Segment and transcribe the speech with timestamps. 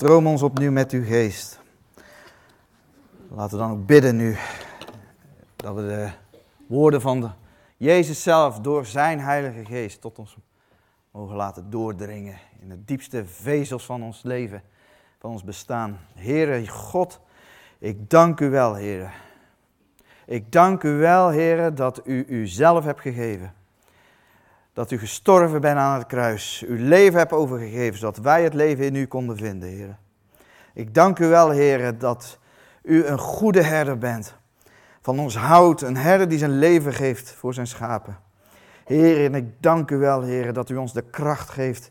[0.00, 1.60] Stroom ons opnieuw met uw geest.
[3.28, 4.36] Laten we dan ook bidden nu
[5.56, 6.10] dat we de
[6.66, 7.32] woorden van
[7.76, 10.36] Jezus zelf door zijn Heilige Geest tot ons
[11.10, 14.62] mogen laten doordringen in de diepste vezels van ons leven,
[15.18, 15.98] van ons bestaan.
[16.14, 17.20] Heere God,
[17.78, 19.10] ik dank u wel, Heere.
[20.26, 23.54] Ik dank u wel, Heere, dat u uzelf hebt gegeven.
[24.80, 28.84] Dat u gestorven bent aan het kruis, uw leven hebt overgegeven, zodat wij het leven
[28.84, 29.96] in u konden vinden, Heere.
[30.74, 32.38] Ik dank u wel, Heere, dat
[32.82, 34.36] u een goede herder bent.
[35.00, 38.18] Van ons houdt, een herder die zijn leven geeft voor zijn schapen.
[38.84, 41.90] Heer, en ik dank u wel, Heer, dat u ons de kracht geeft,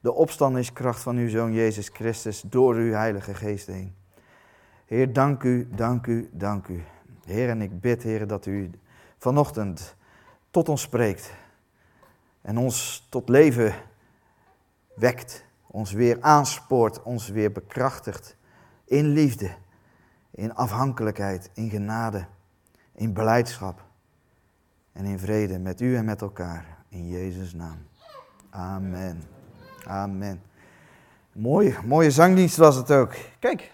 [0.00, 3.94] de opstandingskracht van uw Zoon Jezus Christus, door uw Heilige Geest heen.
[4.86, 6.82] Heer, dank u, dank u, dank u.
[7.24, 8.70] Heer, en ik bid, Heer, dat u
[9.16, 9.96] vanochtend
[10.50, 11.30] tot ons spreekt
[12.42, 13.74] en ons tot leven
[14.94, 18.36] wekt, ons weer aanspoort, ons weer bekrachtigt
[18.84, 19.50] in liefde,
[20.30, 22.26] in afhankelijkheid, in genade,
[22.94, 23.84] in beleidschap
[24.92, 26.76] en in vrede met u en met elkaar.
[26.88, 27.86] In Jezus' naam.
[28.50, 29.22] Amen.
[29.86, 30.42] Amen.
[31.32, 33.14] Mooie, mooie zangdienst was het ook.
[33.38, 33.70] Kijk.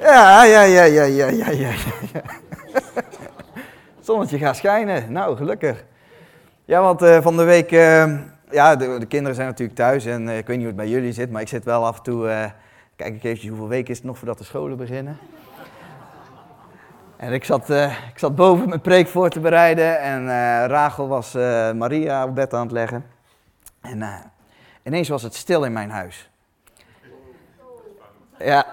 [0.00, 1.70] Ja, ja, ja, ja, ja, ja, ja.
[2.12, 2.22] ja.
[4.00, 5.12] Zonnetje gaat schijnen.
[5.12, 5.84] Nou, gelukkig.
[6.66, 8.18] Ja, want uh, van de week, uh,
[8.50, 10.88] ja, de, de, kinderen zijn natuurlijk thuis en uh, ik weet niet hoe het bij
[10.88, 12.52] jullie zit, maar ik zit wel af en toe,
[12.96, 15.18] kijk ik even hoeveel weken is het nog voordat de scholen beginnen.
[17.16, 17.70] En ik zat,
[18.10, 20.26] ik zat boven mijn preek voor te bereiden en
[20.66, 21.32] Rachel was
[21.74, 23.04] Maria op bed aan het leggen.
[23.80, 24.02] En
[24.82, 26.30] ineens was het stil in mijn huis.
[28.38, 28.66] Ja,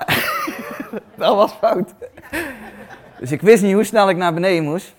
[1.16, 1.94] dat was fout.
[3.20, 4.96] Dus ik wist niet hoe snel ik naar beneden moest.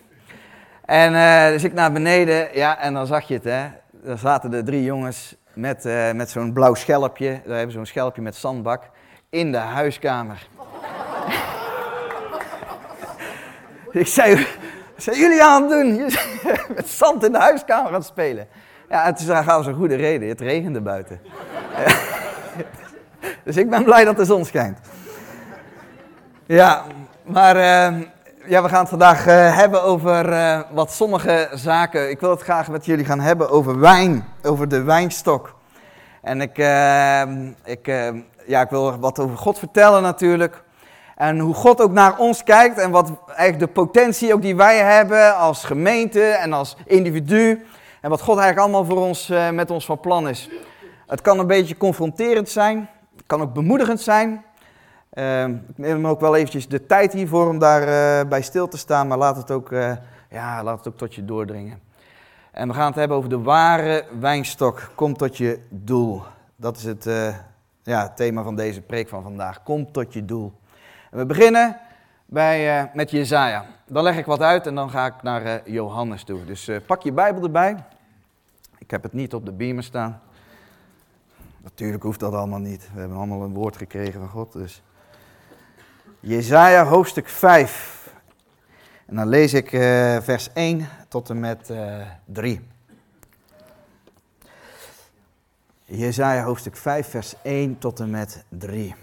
[0.85, 1.13] En
[1.51, 3.67] dus ik naar beneden, ja, en dan zag je het, hè.
[3.91, 5.83] Daar zaten de drie jongens met,
[6.13, 8.83] met zo'n blauw schelpje, daar hebben zo'n schelpje met zandbak,
[9.29, 10.47] in de huiskamer.
[13.91, 14.47] Ik zei,
[14.97, 15.95] zijn jullie aan het doen?
[16.75, 18.47] Met zand in de huiskamer aan het spelen.
[18.89, 20.29] Ja, het is trouwens een goede reden.
[20.29, 21.21] Het regende buiten.
[23.43, 24.79] dus ik ben blij dat de zon schijnt.
[26.45, 26.83] Ja,
[27.23, 28.01] maar uh,
[28.47, 32.09] ja, we gaan het vandaag uh, hebben over uh, wat sommige zaken.
[32.09, 35.55] Ik wil het graag met jullie gaan hebben over wijn, over de wijnstok.
[36.21, 36.57] En ik,
[37.63, 37.85] ik,
[38.45, 40.63] ja, ik wil wat over God vertellen natuurlijk.
[41.15, 44.77] En hoe God ook naar ons kijkt en wat eigenlijk de potentie ook die wij
[44.77, 47.65] hebben als gemeente en als individu.
[48.01, 50.49] En wat God eigenlijk allemaal voor ons, uh, met ons van plan is.
[51.07, 52.89] Het kan een beetje confronterend zijn.
[53.15, 54.43] Het kan ook bemoedigend zijn.
[55.13, 58.77] Uh, ik neem ook wel eventjes de tijd hiervoor om daarbij uh, bij stil te
[58.77, 59.07] staan.
[59.07, 59.91] Maar laat het, ook, uh,
[60.29, 61.79] ja, laat het ook tot je doordringen.
[62.51, 64.91] En we gaan het hebben over de ware wijnstok.
[64.95, 66.23] Kom tot je doel.
[66.55, 67.09] Dat is het
[67.83, 69.63] ja, thema van deze preek van vandaag.
[69.63, 70.53] Kom tot je doel.
[71.11, 71.77] We beginnen
[72.25, 73.65] bij, met Jezaja.
[73.87, 76.45] Dan leg ik wat uit en dan ga ik naar Johannes toe.
[76.45, 77.83] Dus pak je Bijbel erbij.
[78.77, 80.21] Ik heb het niet op de beamer staan.
[81.63, 82.89] Natuurlijk hoeft dat allemaal niet.
[82.93, 84.53] We hebben allemaal een woord gekregen van God.
[84.53, 84.81] Dus.
[86.27, 88.09] Jezaja hoofdstuk 5.
[89.05, 89.69] En dan lees ik
[90.23, 91.71] vers 1 tot en met
[92.25, 92.67] 3.
[95.83, 98.95] Jezaja hoofdstuk 5 vers 1 tot en met 3.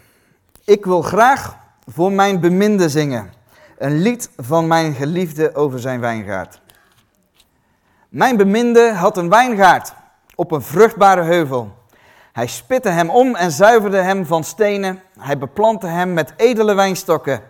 [0.65, 1.56] Ik wil graag
[1.87, 3.33] voor mijn beminde zingen.
[3.78, 6.60] Een lied van mijn geliefde over zijn wijngaard.
[8.09, 9.94] Mijn beminde had een wijngaard
[10.34, 11.81] op een vruchtbare heuvel.
[12.32, 15.03] Hij spitte hem om en zuiverde hem van stenen.
[15.19, 17.43] Hij beplantte hem met edele wijnstokken.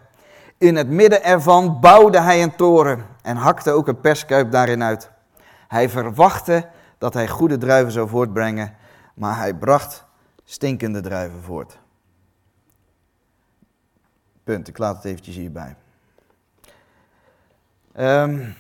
[0.58, 5.10] In het midden ervan bouwde hij een toren en hakte ook een perskuip daarin uit.
[5.68, 8.76] Hij verwachtte dat hij goede druiven zou voortbrengen,
[9.14, 10.04] maar hij bracht
[10.44, 11.78] stinkende druiven voort.
[14.44, 14.68] Punt.
[14.68, 15.76] Ik laat het eventjes hierbij.
[17.96, 18.54] Um,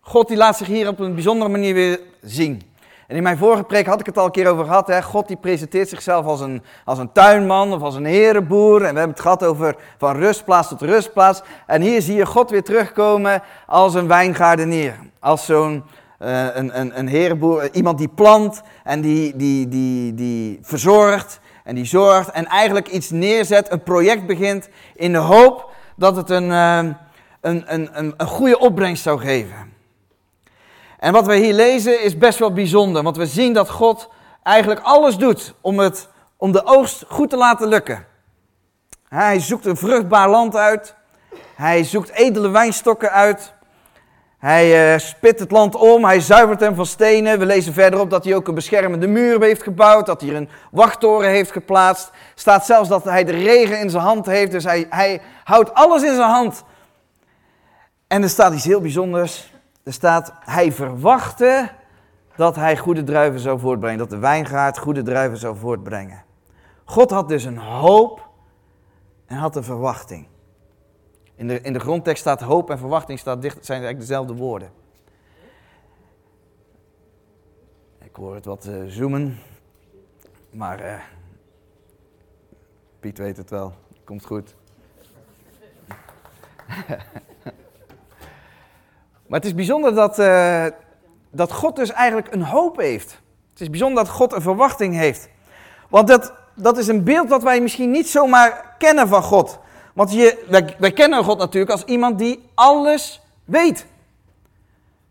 [0.00, 2.62] God die laat zich hier op een bijzondere manier weer zien.
[3.08, 4.86] En in mijn vorige preek had ik het al een keer over gehad.
[4.86, 5.02] Hè?
[5.02, 8.74] God die presenteert zichzelf als een, als een tuinman of als een herenboer.
[8.74, 11.42] En we hebben het gehad over van rustplaats tot rustplaats.
[11.66, 14.94] En hier zie je God weer terugkomen als een wijngaardenier.
[15.20, 15.84] Als zo'n
[16.18, 21.74] uh, een, een, een herenboer, iemand die plant en die, die, die, die verzorgt en
[21.74, 26.50] die zorgt en eigenlijk iets neerzet, een project begint in de hoop dat het een,
[26.50, 26.96] een,
[27.40, 29.67] een, een, een goede opbrengst zou geven.
[30.98, 34.08] En wat we hier lezen is best wel bijzonder, want we zien dat God
[34.42, 38.06] eigenlijk alles doet om, het, om de oogst goed te laten lukken.
[39.08, 40.94] Hij zoekt een vruchtbaar land uit,
[41.54, 43.54] hij zoekt edele wijnstokken uit,
[44.38, 47.38] Hij uh, spit het land om, hij zuivert hem van stenen.
[47.38, 51.30] We lezen verderop dat hij ook een beschermende muur heeft gebouwd, dat hij een wachttoren
[51.30, 52.10] heeft geplaatst.
[52.34, 56.02] Staat zelfs dat hij de regen in zijn hand heeft, dus hij, hij houdt alles
[56.02, 56.64] in zijn hand.
[58.06, 59.52] En er staat iets heel bijzonders.
[59.88, 61.70] Er staat, hij verwachtte
[62.36, 66.24] dat hij goede druiven zou voortbrengen, dat de wijngaard goede druiven zou voortbrengen.
[66.84, 68.28] God had dus een hoop
[69.26, 70.26] en had een verwachting.
[71.34, 74.70] In de, in de grondtekst staat hoop en verwachting staat dicht, zijn eigenlijk dezelfde woorden.
[77.98, 79.38] Ik hoor het wat uh, zoomen,
[80.50, 81.00] maar uh,
[83.00, 83.72] Piet weet het wel,
[84.04, 84.54] komt goed.
[89.28, 90.64] maar het is bijzonder dat, uh,
[91.30, 93.20] dat God dus eigenlijk een hoop heeft.
[93.52, 95.28] Het is bijzonder dat God een verwachting heeft.
[95.88, 99.58] Want dat, dat is een beeld dat wij misschien niet zomaar kennen van God.
[99.94, 100.44] Want je,
[100.78, 103.86] wij, kennen God natuurlijk als iemand die alles weet.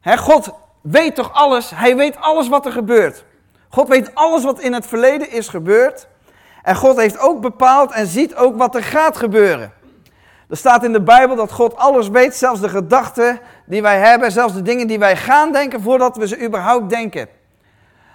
[0.01, 0.49] God
[0.81, 1.71] weet toch alles?
[1.75, 3.23] Hij weet alles wat er gebeurt.
[3.69, 6.07] God weet alles wat in het verleden is gebeurd.
[6.63, 9.73] En God heeft ook bepaald en ziet ook wat er gaat gebeuren.
[10.49, 14.31] Er staat in de Bijbel dat God alles weet, zelfs de gedachten die wij hebben,
[14.31, 17.27] zelfs de dingen die wij gaan denken voordat we ze überhaupt denken.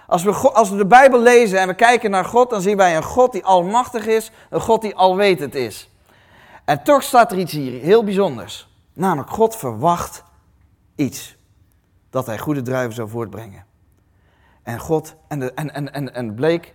[0.07, 2.95] Als we, als we de Bijbel lezen en we kijken naar God, dan zien wij
[2.95, 5.89] een God die almachtig is, een God die alwetend is.
[6.65, 8.69] En toch staat er iets hier heel bijzonders.
[8.93, 10.23] Namelijk, God verwacht
[10.95, 11.37] iets.
[12.09, 13.65] Dat hij goede druiven zou voortbrengen.
[14.63, 16.73] En God, en, en, en, en, en bleek,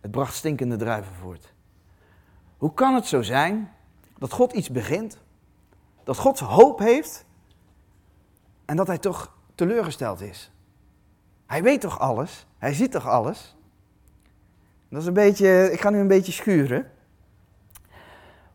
[0.00, 1.52] het bracht stinkende druiven voort.
[2.56, 3.70] Hoe kan het zo zijn
[4.20, 5.18] dat God iets begint?
[6.04, 7.24] Dat God hoop heeft
[8.64, 10.52] en dat hij toch teleurgesteld is?
[11.46, 12.46] Hij weet toch alles?
[12.58, 13.56] Hij ziet toch alles?
[14.88, 16.90] Dat is een beetje, ik ga nu een beetje schuren.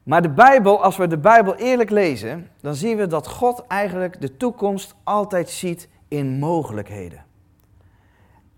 [0.03, 4.21] Maar de Bijbel, als we de Bijbel eerlijk lezen, dan zien we dat God eigenlijk
[4.21, 7.25] de toekomst altijd ziet in mogelijkheden.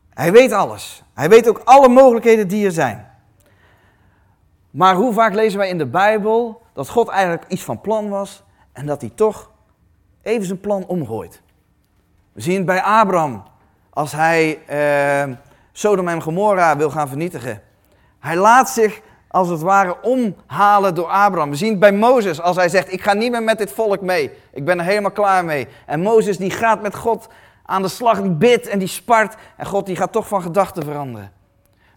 [0.10, 1.04] Hij weet alles.
[1.14, 3.12] Hij weet ook alle mogelijkheden die er zijn.
[4.72, 8.44] Maar hoe vaak lezen wij in de Bijbel dat God eigenlijk iets van plan was
[8.74, 9.52] en dat hij toch
[10.22, 11.42] even zijn plan omgooit?
[12.34, 13.44] We zien het bij Abraham
[13.90, 15.36] als hij eh,
[15.72, 17.62] Sodom en Gomorra wil gaan vernietigen.
[18.20, 21.50] Hij laat zich als het ware omhalen door Abraham.
[21.50, 24.02] We zien het bij Mozes als hij zegt, ik ga niet meer met dit volk
[24.02, 24.32] mee.
[24.54, 25.68] Ik ben er helemaal klaar mee.
[25.86, 27.28] En Mozes die gaat met God
[27.66, 29.36] aan de slag, die bidt en die spart.
[29.56, 31.32] En God die gaat toch van gedachten veranderen.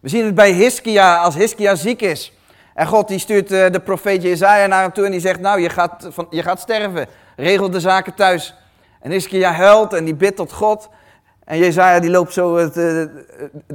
[0.01, 2.33] We zien het bij Hiskia als Hiskia ziek is.
[2.75, 5.61] En God die stuurt eh, de profeet Jezaja naar hem toe en die zegt, nou
[5.61, 7.07] je gaat, van, je gaat sterven.
[7.37, 8.55] Regel de zaken thuis.
[9.01, 10.89] En Hiskia huilt en die bidt tot God.
[11.45, 13.11] En Jezaja die loopt zo het, het,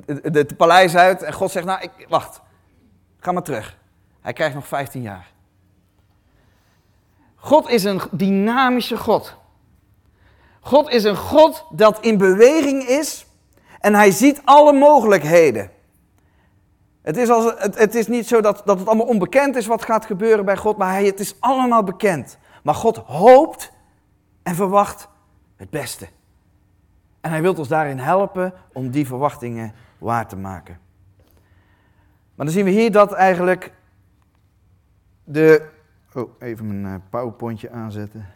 [0.05, 1.23] het, het, paleis uit.
[1.23, 2.41] En God zegt, nou ik, wacht,
[3.25, 3.77] Ga maar terug.
[4.21, 5.31] Hij krijgt nog 15 jaar.
[7.35, 9.35] God is een dynamische God.
[10.59, 13.25] God is een God dat in beweging is
[13.79, 15.71] en hij ziet alle mogelijkheden.
[17.05, 20.05] Het is, als, het, is niet zo dat, dat het allemaal onbekend is wat gaat
[20.05, 22.37] gebeuren bij God, maar hij, het is allemaal bekend.
[22.63, 23.71] Maar God hoopt
[24.43, 25.09] en verwacht
[25.55, 26.07] het beste.
[27.21, 30.79] En hij wil ons daarin helpen om die verwachtingen waar te maken.
[32.35, 33.73] Maar dan zien we hier dat eigenlijk
[35.23, 35.69] de.
[36.13, 38.29] Oh, even mijn uh, powerpointje aanzetten.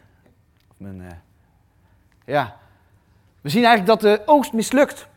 [0.70, 1.06] Of mijn, uh,
[2.24, 2.56] ja.
[3.40, 5.08] We zien eigenlijk dat de oogst mislukt.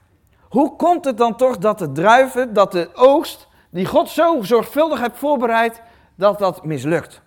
[0.53, 4.99] Hoe komt het dan toch dat de druiven, dat de oogst, die God zo zorgvuldig
[4.99, 5.81] heeft voorbereid,
[6.15, 7.21] dat dat mislukt?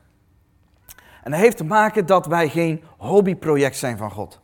[1.23, 4.41] En dat heeft te maken dat wij geen hobbyproject zijn van God.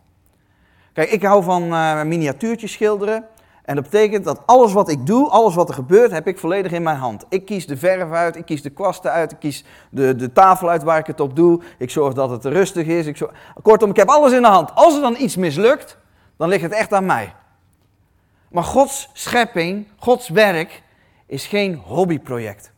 [0.92, 3.24] Kijk, ik hou van uh, miniatuurtjes schilderen.
[3.64, 6.72] En dat betekent dat alles wat ik doe, alles wat er gebeurt, heb ik volledig
[6.72, 7.24] in mijn hand.
[7.28, 10.70] Ik kies de verf uit, ik kies de kwasten uit, ik kies de, de tafel
[10.70, 11.60] uit waar ik het op doe.
[11.78, 13.06] Ik zorg dat het rustig is.
[13.06, 13.32] Ik zorg...
[13.62, 14.74] Kortom, ik heb alles in de hand.
[14.74, 15.98] Als er dan iets mislukt,
[16.36, 17.34] dan ligt het echt aan mij.
[18.52, 20.82] Maar Gods schepping, Gods werk,
[21.26, 22.72] is geen hobbyproject.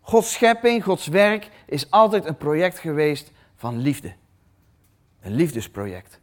[0.00, 4.14] Gods schepping, Gods werk is altijd een project geweest van liefde.
[5.20, 6.20] Een liefdesproject.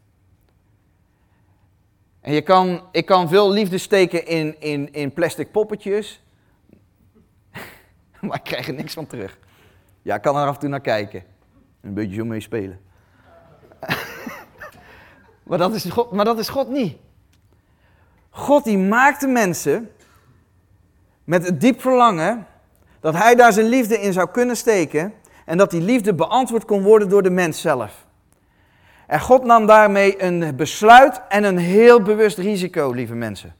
[2.21, 6.23] En je kan, ik kan veel liefde steken in, in, in plastic poppetjes,
[8.21, 9.39] maar ik krijg er niks van terug.
[10.01, 11.23] Ja, ik kan er af en toe naar kijken.
[11.81, 12.79] Een beetje zo mee spelen.
[15.47, 16.97] maar, dat is God, maar dat is God niet.
[18.33, 19.91] God die maakte mensen
[21.23, 22.47] met het diep verlangen
[22.99, 25.13] dat hij daar zijn liefde in zou kunnen steken
[25.45, 28.05] en dat die liefde beantwoord kon worden door de mens zelf.
[29.07, 33.55] En God nam daarmee een besluit en een heel bewust risico, lieve mensen.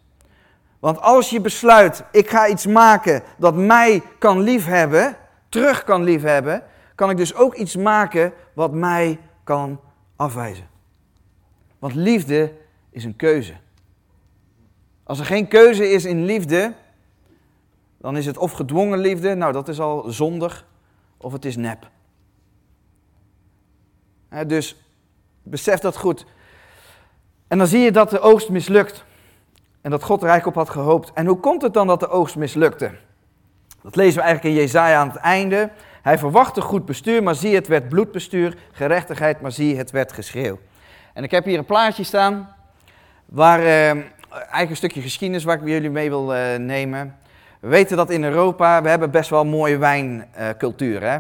[0.80, 5.16] Want als je besluit, ik ga iets maken dat mij kan liefhebben,
[5.50, 6.64] terug kan liefhebben,
[6.96, 9.80] kan ik dus ook iets maken wat mij kan
[10.16, 10.68] afwijzen.
[11.80, 12.54] Want liefde
[12.92, 13.54] is een keuze.
[15.04, 16.74] Als er geen keuze is in liefde,
[17.98, 20.66] dan is het of gedwongen liefde, nou dat is al zondig,
[21.18, 21.90] of het is nep.
[24.48, 24.76] dus
[25.44, 26.26] besef dat goed.
[27.48, 29.04] En dan zie je dat de oogst mislukt.
[29.82, 31.12] En dat God er eigenlijk op had gehoopt.
[31.14, 32.92] En hoe komt het dan dat de oogst mislukte?
[33.82, 35.70] Dat lezen we eigenlijk in Jezaja aan het einde.
[36.02, 38.58] Hij verwachtte goed bestuur, maar zie het werd bloedbestuur.
[38.72, 40.60] Gerechtigheid, maar zie het werd geschreeuw.
[41.14, 42.56] En ik heb hier een plaatje staan.
[43.26, 44.04] Waar eh,
[44.52, 47.16] een stukje geschiedenis waar ik jullie mee wil eh, nemen.
[47.60, 51.04] We weten dat in Europa, we hebben best wel mooie wijncultuur.
[51.04, 51.20] hè?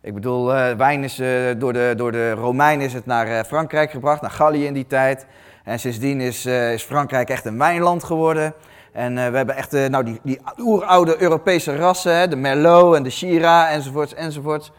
[0.00, 3.90] Ik bedoel, uh, wijn is uh, door, de, door de Romeinen is het naar Frankrijk
[3.90, 5.26] gebracht, naar Gallië in die tijd.
[5.64, 8.54] En sindsdien is, is Frankrijk echt een wijnland geworden.
[8.92, 13.10] En we hebben echt nou, die, die oeroude Europese rassen, hè, de Merlot en de
[13.10, 14.72] Shiraz enzovoorts enzovoorts.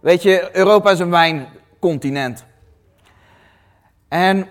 [0.00, 2.44] Weet je, Europa is een wijncontinent.
[4.08, 4.48] En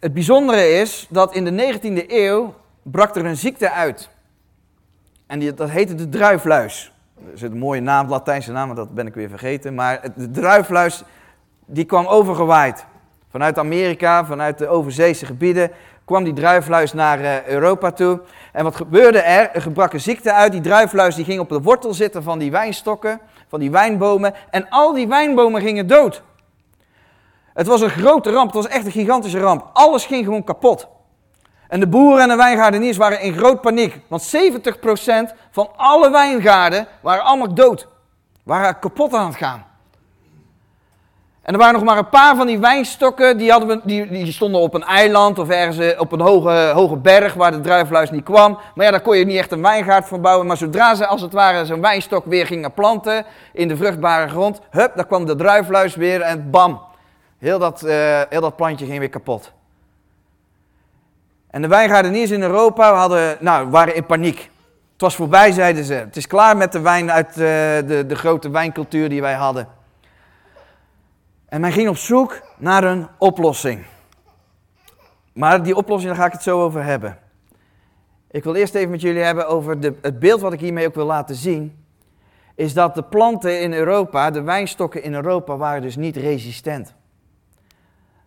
[0.00, 4.10] het bijzondere is dat in de 19e eeuw brak er een ziekte uit.
[5.26, 6.92] En dat heette de druifluis.
[7.18, 9.74] Dat is een mooie naam, Latijnse naam, maar dat ben ik weer vergeten.
[9.74, 11.02] Maar de druifluis,
[11.66, 12.84] die kwam overgewaaid.
[13.30, 15.70] Vanuit Amerika, vanuit de overzeese gebieden,
[16.04, 18.20] kwam die druifluis naar uh, Europa toe.
[18.52, 19.50] En wat gebeurde er?
[19.52, 20.52] Er gebrak een ziekte uit.
[20.52, 24.34] Die druifluis die ging op de wortel zitten van die wijnstokken, van die wijnbomen.
[24.50, 26.22] En al die wijnbomen gingen dood.
[27.54, 29.70] Het was een grote ramp, het was echt een gigantische ramp.
[29.72, 30.88] Alles ging gewoon kapot.
[31.68, 34.00] En de boeren en de wijngaardeniers waren in groot paniek.
[34.08, 37.88] Want 70% van alle wijngaarden waren allemaal dood.
[38.42, 39.68] Waren kapot aan het gaan.
[41.42, 44.32] En er waren nog maar een paar van die wijnstokken, die, hadden we, die, die
[44.32, 48.10] stonden op een eiland of ergens eh, op een hoge, hoge berg waar de druifluis
[48.10, 48.58] niet kwam.
[48.74, 50.46] Maar ja, daar kon je niet echt een wijngaard voor bouwen.
[50.46, 54.60] Maar zodra ze als het ware zo'n wijnstok weer gingen planten in de vruchtbare grond,
[54.70, 56.80] hup, daar kwam de druifluis weer en bam,
[57.40, 59.52] heel dat, uh, heel dat plantje ging weer kapot.
[61.50, 64.50] En de wijngaardeniers in Europa hadden, nou, waren in paniek.
[64.92, 65.94] Het was voorbij, zeiden ze.
[65.94, 69.68] Het is klaar met de wijn uit uh, de, de grote wijncultuur die wij hadden.
[71.48, 73.84] En men ging op zoek naar een oplossing.
[75.32, 77.18] Maar die oplossing, daar ga ik het zo over hebben.
[78.30, 80.94] Ik wil eerst even met jullie hebben over de, het beeld wat ik hiermee ook
[80.94, 81.84] wil laten zien.
[82.54, 86.94] Is dat de planten in Europa, de wijnstokken in Europa, waren dus niet resistent.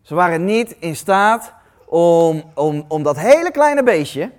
[0.03, 1.53] Ze waren niet in staat
[1.85, 4.31] om, om, om dat hele kleine beestje,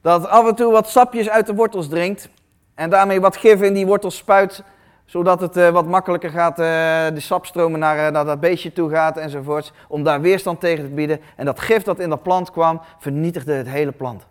[0.00, 2.28] dat af en toe wat sapjes uit de wortels drinkt
[2.74, 4.62] en daarmee wat gif in die wortels spuit,
[5.04, 6.66] zodat het uh, wat makkelijker gaat, uh,
[7.14, 10.90] de sapstromen naar, uh, naar dat beestje toe gaat enzovoorts, om daar weerstand tegen te
[10.90, 11.20] bieden.
[11.36, 14.26] En dat gif dat in dat plant kwam, vernietigde het hele plant.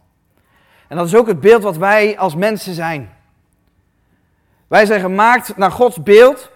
[0.88, 3.10] En dat is ook het beeld wat wij als mensen zijn.
[4.68, 6.52] Wij zijn gemaakt naar Gods beeld.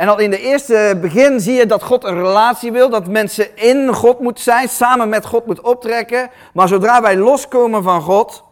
[0.00, 3.56] En al in de eerste begin zie je dat God een relatie wil, dat mensen
[3.56, 6.30] in God moeten zijn, samen met God moeten optrekken.
[6.52, 8.44] Maar zodra wij loskomen van God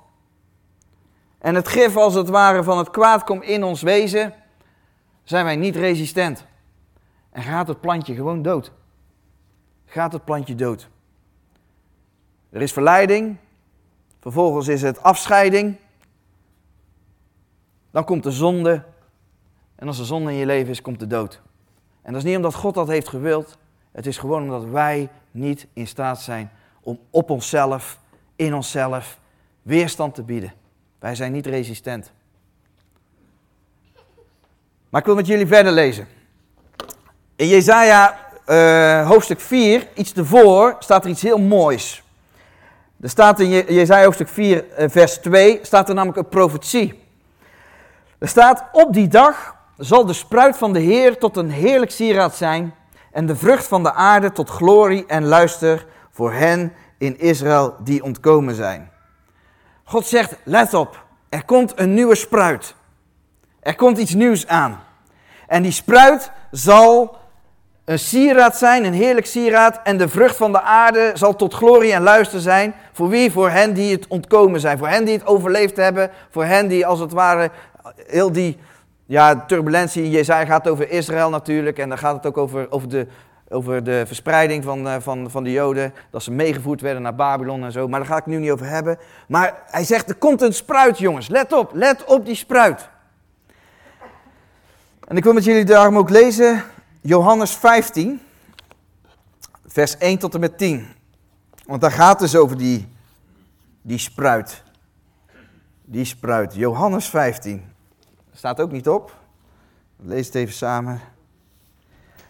[1.38, 4.35] en het gif als het ware van het kwaad komt in ons wezen,
[5.25, 6.47] zijn wij niet resistent.
[7.31, 8.73] En gaat het plantje gewoon dood.
[9.87, 10.88] Gaat het plantje dood.
[12.50, 13.37] Er is verleiding,
[14.21, 15.76] vervolgens is het afscheiding.
[17.90, 18.85] Dan komt de zonde.
[19.78, 21.40] En als er zonde in je leven is, komt de dood.
[22.02, 23.58] En dat is niet omdat God dat heeft gewild.
[23.92, 27.99] Het is gewoon omdat wij niet in staat zijn om op onszelf,
[28.37, 29.18] in onszelf,
[29.62, 30.52] weerstand te bieden.
[30.99, 32.12] Wij zijn niet resistent.
[34.88, 36.06] Maar ik wil met jullie verder lezen.
[37.37, 42.02] In Jezaja uh, hoofdstuk 4, iets ervoor, staat er iets heel moois.
[43.00, 47.02] Er staat in Jezaja hoofdstuk 4, uh, eh, vers 2, staat er namelijk een profetie.
[48.18, 52.37] Er staat, op die dag zal de spruit van de Heer tot een heerlijk sieraad
[52.37, 52.75] zijn
[53.12, 58.02] en de vrucht van de aarde tot glorie en luister voor hen in Israël die
[58.02, 58.90] ontkomen zijn.
[59.85, 62.75] God zegt, let op, er komt een nieuwe spruit.
[63.61, 64.80] Er komt iets nieuws aan.
[65.47, 67.16] En die spruit zal
[67.85, 69.80] een sieraad zijn, een heerlijk sieraad.
[69.85, 72.75] En de vrucht van de aarde zal tot glorie en luister zijn.
[72.92, 73.32] Voor wie?
[73.32, 74.78] Voor hen die het ontkomen zijn.
[74.78, 76.11] Voor hen die het overleefd hebben.
[76.30, 77.50] Voor hen die als het ware
[78.06, 78.58] heel die
[79.09, 81.79] ja, turbulentie Jezaja gaat over Israël natuurlijk.
[81.79, 83.07] En dan gaat het ook over, over, de,
[83.49, 85.95] over de verspreiding van, eh, van, van de Joden.
[86.11, 87.88] Dat ze meegevoerd werden naar Babylon en zo.
[87.88, 88.99] Maar daar ga ik nu niet over hebben.
[89.29, 91.29] Maar hij zegt, er komt een spruit jongens.
[91.29, 92.88] Let op, let op die spruit.
[95.05, 96.65] En ik wil met jullie daarom ook lezen
[97.00, 98.21] Johannes 15,
[99.67, 100.87] vers 1 tot en met 10.
[101.67, 102.88] Want daar gaat het dus over die,
[103.83, 104.62] die spruit.
[105.85, 106.55] Die spruit.
[106.55, 107.68] Johannes 15.
[108.38, 109.16] Staat ook niet op.
[109.97, 111.00] Lees het even samen.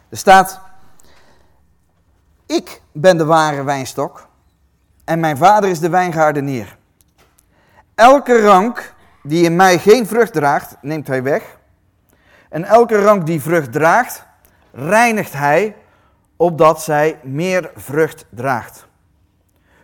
[0.08, 0.60] Er staat.
[2.46, 4.28] Ik ben de ware wijnstok
[5.04, 6.78] en mijn vader is de wijngaardenier.
[7.94, 11.58] Elke rank die in mij geen vrucht draagt, neemt hij weg.
[12.48, 14.26] En elke rank die vrucht draagt,
[14.72, 15.76] reinigt hij,
[16.36, 18.86] opdat zij meer vrucht draagt.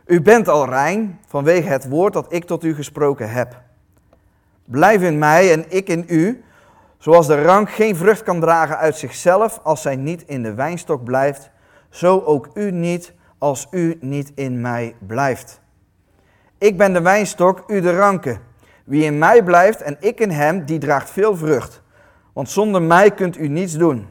[0.07, 3.62] U bent al rein vanwege het woord dat ik tot u gesproken heb.
[4.64, 6.44] Blijf in mij en ik in u,
[6.99, 11.04] zoals de rank geen vrucht kan dragen uit zichzelf als zij niet in de wijnstok
[11.04, 11.50] blijft,
[11.90, 15.61] zo ook u niet als u niet in mij blijft.
[16.59, 18.40] Ik ben de wijnstok, u de ranken.
[18.85, 21.83] Wie in mij blijft en ik in hem, die draagt veel vrucht.
[22.33, 24.09] Want zonder mij kunt u niets doen.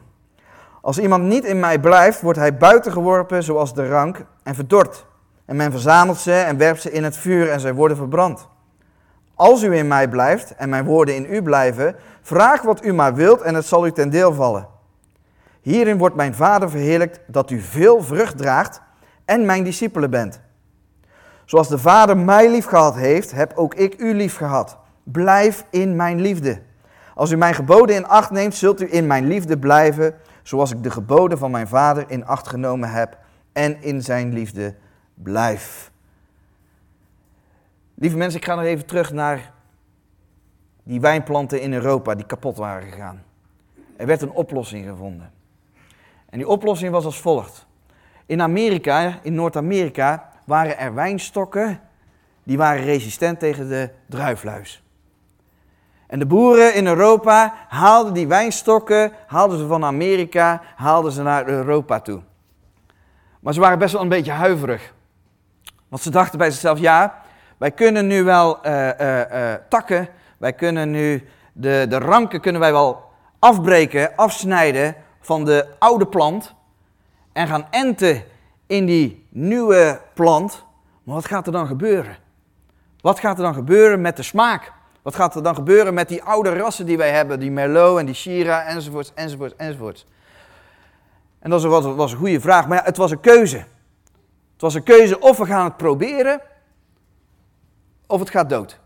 [0.80, 5.06] Als iemand niet in mij blijft, wordt hij buitengeworpen zoals de rank en verdord.
[5.44, 8.48] En men verzamelt ze en werpt ze in het vuur en zij worden verbrand.
[9.34, 13.14] Als u in mij blijft en mijn woorden in u blijven, vraag wat u maar
[13.14, 14.68] wilt en het zal u ten deel vallen.
[15.60, 18.80] Hierin wordt mijn Vader verheerlijkt dat u veel vrucht draagt
[19.24, 20.40] en mijn discipelen bent.
[21.44, 24.78] Zoals de Vader mij lief gehad heeft, heb ook ik u lief gehad.
[25.02, 26.60] Blijf in mijn liefde.
[27.14, 30.82] Als u mijn geboden in acht neemt, zult u in mijn liefde blijven, zoals ik
[30.82, 33.18] de geboden van mijn Vader in acht genomen heb
[33.52, 34.74] en in zijn liefde
[35.14, 35.92] blijf.
[37.94, 39.52] Lieve mensen, ik ga nog even terug naar
[40.82, 43.22] die wijnplanten in Europa die kapot waren gegaan.
[43.96, 45.32] Er werd een oplossing gevonden.
[46.30, 47.66] En die oplossing was als volgt.
[48.26, 51.80] In Amerika, in Noord-Amerika, waren er wijnstokken
[52.44, 54.82] die waren resistent tegen de druifluis.
[56.06, 61.48] En de boeren in Europa haalden die wijnstokken, haalden ze van Amerika, haalden ze naar
[61.48, 62.22] Europa toe.
[63.40, 64.94] Maar ze waren best wel een beetje huiverig.
[65.88, 67.22] Want ze dachten bij zichzelf, ja,
[67.58, 70.08] wij kunnen nu wel uh, uh, uh, takken,
[70.38, 73.02] wij kunnen nu de, de ranken kunnen wij wel
[73.38, 76.54] afbreken, afsnijden van de oude plant
[77.32, 78.22] en gaan enten
[78.66, 80.64] in die nieuwe plant.
[81.02, 82.16] Maar wat gaat er dan gebeuren?
[83.00, 84.72] Wat gaat er dan gebeuren met de smaak?
[85.02, 88.06] Wat gaat er dan gebeuren met die oude rassen die wij hebben, die Merlot en
[88.06, 90.06] die Shiraz enzovoorts, enzovoorts, enzovoorts?
[91.38, 93.56] En dat was, was een goede vraag, maar ja, het was een keuze.
[94.52, 96.40] Het was een keuze of we gaan het proberen,
[98.06, 98.80] of het gaat dood.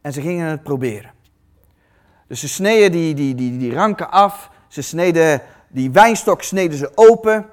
[0.00, 1.12] En ze gingen het proberen.
[2.26, 6.92] Dus ze sneden die, die, die, die ranken af, ze sneden die wijnstok sneden ze
[6.94, 7.46] open.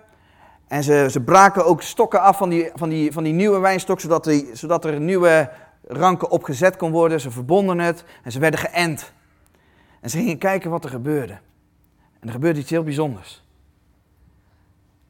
[0.67, 4.00] En ze, ze braken ook stokken af van die, van die, van die nieuwe wijnstok,
[4.00, 5.52] zodat, die, zodat er nieuwe
[5.88, 7.22] ranken opgezet kon worden.
[7.22, 9.12] Ze verbonden het en ze werden geënt.
[10.02, 11.39] En ze gingen kijken wat er gebeurde.
[12.20, 13.46] En er gebeurde iets heel bijzonders.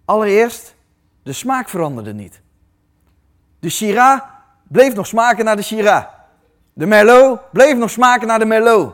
[0.06, 0.76] Allereerst,
[1.24, 2.42] de smaak veranderde niet.
[3.60, 4.20] De Shiraz
[4.68, 6.04] bleef nog smaken naar de Shiraz.
[6.74, 8.94] De Merlot bleef nog smaken naar de Merlot.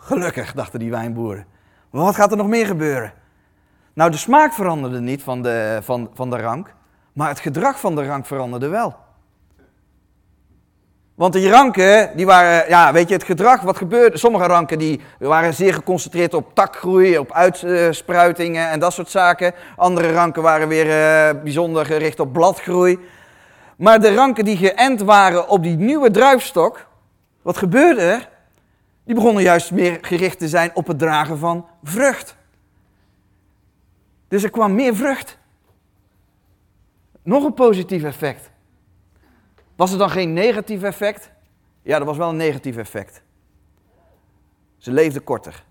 [0.00, 1.46] Gelukkig, dachten die wijnboeren.
[1.90, 3.12] Maar wat gaat er nog meer gebeuren?
[3.92, 6.74] Nou, de smaak veranderde niet van de, van, van de rank,
[7.12, 8.96] maar het gedrag van de rank veranderde wel.
[11.14, 14.18] Want die ranken, die waren, ja, weet je, het gedrag, wat gebeurde?
[14.18, 19.52] Sommige ranken die waren zeer geconcentreerd op takgroei, op uitspruitingen en dat soort zaken.
[19.76, 22.98] Andere ranken waren weer uh, bijzonder gericht op bladgroei.
[23.76, 26.86] Maar de ranken die geënt waren op die nieuwe druifstok,
[27.42, 28.28] wat gebeurde er?
[29.04, 32.36] Die begonnen juist meer gericht te zijn op het dragen van vrucht.
[34.28, 35.38] Dus er kwam meer vrucht.
[37.22, 38.50] Nog een positief effect.
[39.76, 41.30] Was er dan geen negatief effect?
[41.82, 43.22] Ja, er was wel een negatief effect.
[44.76, 45.64] Ze leefden korter.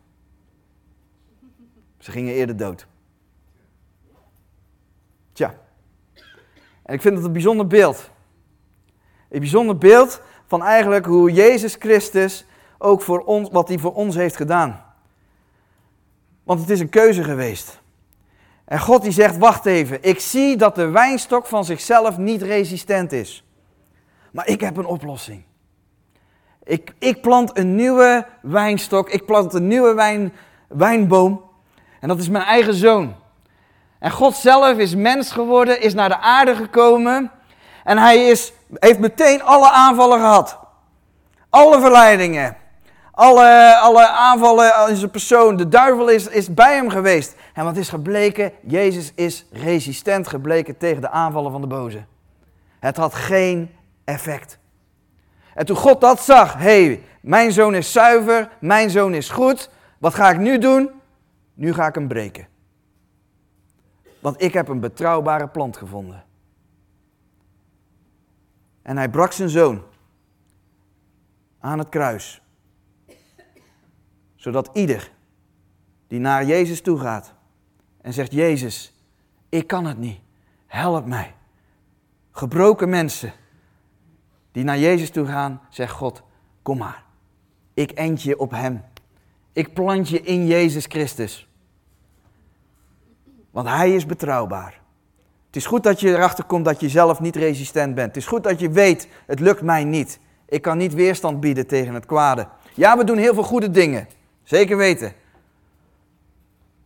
[1.99, 2.87] Ze gingen eerder dood.
[5.33, 5.64] Tja.
[6.85, 8.09] En ik vind het een bijzonder beeld.
[9.29, 12.45] Een bijzonder beeld van eigenlijk hoe Jezus Christus
[12.77, 14.83] ook voor ons, wat hij voor ons heeft gedaan.
[16.43, 17.81] Want het is een keuze geweest.
[18.65, 23.11] En God die zegt, wacht even, ik zie dat de wijnstok van zichzelf niet resistent
[23.11, 23.43] is.
[24.31, 25.43] Maar ik heb een oplossing.
[26.63, 30.33] Ik, ik plant een nieuwe wijnstok, ik plant een nieuwe wijn,
[30.67, 31.43] wijnboom.
[31.99, 33.15] En dat is mijn eigen zoon.
[33.99, 37.31] En God zelf is mens geworden, is naar de aarde gekomen.
[37.83, 40.59] En hij is, heeft meteen alle aanvallen gehad.
[41.49, 42.57] Alle verleidingen.
[43.11, 45.55] Alle, alle aanvallen in zijn persoon.
[45.55, 47.35] De duivel is, is bij hem geweest.
[47.53, 48.51] En wat is gebleken?
[48.61, 52.03] Jezus is resistent gebleken tegen de aanvallen van de boze.
[52.79, 54.57] Het had geen effect.
[55.53, 59.69] En toen God dat zag, hé, hey, mijn zoon is zuiver, mijn zoon is goed.
[59.99, 60.89] Wat ga ik nu doen?
[61.53, 62.47] Nu ga ik hem breken.
[64.25, 66.23] Want ik heb een betrouwbare plant gevonden.
[68.81, 69.83] En hij brak zijn zoon
[71.59, 72.41] aan het kruis
[74.35, 75.11] zodat ieder
[76.07, 77.33] die naar Jezus toe gaat
[78.01, 78.93] en zegt: Jezus,
[79.49, 80.19] ik kan het niet.
[80.65, 81.35] Help mij.
[82.31, 83.33] Gebroken mensen
[84.51, 86.23] die naar Jezus toe gaan, zegt God,
[86.61, 87.03] kom maar.
[87.73, 88.83] Ik end je op Hem.
[89.51, 91.47] Ik plant je in Jezus Christus.
[93.55, 94.79] Want Hij is betrouwbaar.
[95.45, 98.07] Het is goed dat je erachter komt dat je zelf niet resistent bent.
[98.07, 100.19] Het is goed dat je weet, het lukt mij niet.
[100.45, 102.47] Ik kan niet weerstand bieden tegen het kwade.
[102.73, 104.07] Ja, we doen heel veel goede dingen.
[104.43, 105.13] Zeker weten.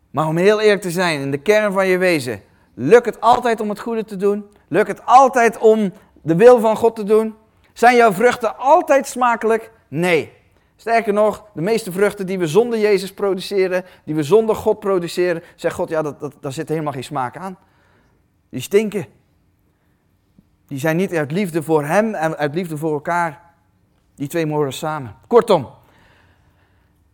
[0.10, 2.41] Maar om heel eerlijk te zijn, in de kern van je wezen,
[2.73, 4.45] lukt het altijd om het goede te doen?
[4.67, 7.36] Lukt het altijd om de wil van God te doen?
[7.73, 9.71] Zijn jouw vruchten altijd smakelijk?
[9.88, 10.34] Nee.
[10.80, 15.44] Sterker nog, de meeste vruchten die we zonder Jezus produceren, die we zonder God produceren,
[15.56, 17.58] zegt God, ja, dat, dat, daar zit helemaal geen smaak aan.
[18.50, 19.06] Die stinken.
[20.68, 23.42] Die zijn niet uit liefde voor Hem en uit liefde voor elkaar.
[24.15, 25.15] Die twee mogen samen.
[25.28, 25.70] Kortom,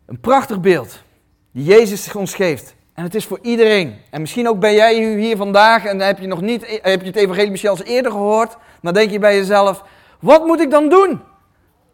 [0.06, 1.04] een prachtig beeld
[1.52, 2.76] die Jezus ons geeft.
[2.94, 3.96] En het is voor iedereen.
[4.10, 7.16] En misschien ook ben jij hier vandaag en heb je nog niet, heb je het
[7.16, 8.58] evangelie al eerder gehoord.
[8.82, 9.84] Dan denk je bij jezelf,
[10.20, 11.22] wat moet ik dan doen?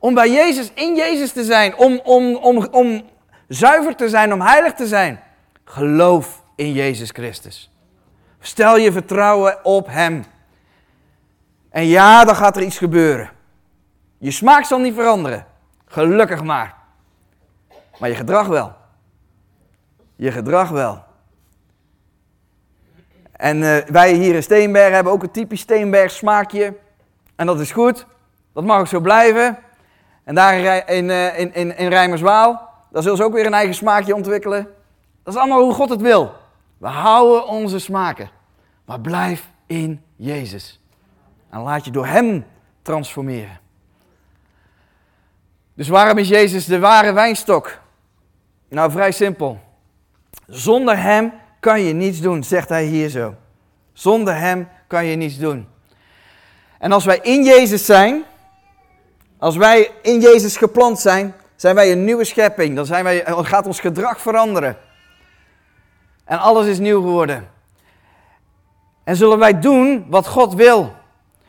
[0.01, 1.77] Om bij Jezus, in Jezus te zijn.
[1.77, 3.01] Om, om, om, om
[3.47, 5.19] zuiver te zijn, om heilig te zijn.
[5.63, 7.71] Geloof in Jezus Christus.
[8.39, 10.23] Stel je vertrouwen op Hem.
[11.69, 13.29] En ja, dan gaat er iets gebeuren.
[14.17, 15.45] Je smaak zal niet veranderen.
[15.85, 16.75] Gelukkig maar.
[17.99, 18.75] Maar je gedrag wel.
[20.15, 21.03] Je gedrag wel.
[23.31, 26.77] En uh, wij hier in Steenberg hebben ook een typisch Steenberg smaakje.
[27.35, 28.05] En dat is goed.
[28.53, 29.57] Dat mag ook zo blijven.
[30.31, 33.75] En daar in, uh, in, in, in Rijmerswaal, daar zullen ze ook weer een eigen
[33.75, 34.67] smaakje ontwikkelen.
[35.23, 36.33] Dat is allemaal hoe God het wil.
[36.77, 38.29] We houden onze smaken.
[38.85, 40.79] Maar blijf in Jezus.
[41.49, 42.45] En laat je door Hem
[42.81, 43.59] transformeren.
[45.73, 47.79] Dus waarom is Jezus de ware wijnstok?
[48.69, 49.59] Nou, vrij simpel.
[50.47, 53.35] Zonder Hem kan je niets doen, zegt hij hier zo.
[53.93, 55.67] Zonder Hem kan je niets doen.
[56.79, 58.25] En als wij in Jezus zijn,
[59.41, 62.75] als wij in Jezus geplant zijn, zijn wij een nieuwe schepping.
[62.75, 64.77] Dan, zijn wij, gaat ons gedrag veranderen.
[66.25, 67.49] En alles is nieuw geworden.
[69.03, 70.93] En zullen wij doen wat God wil.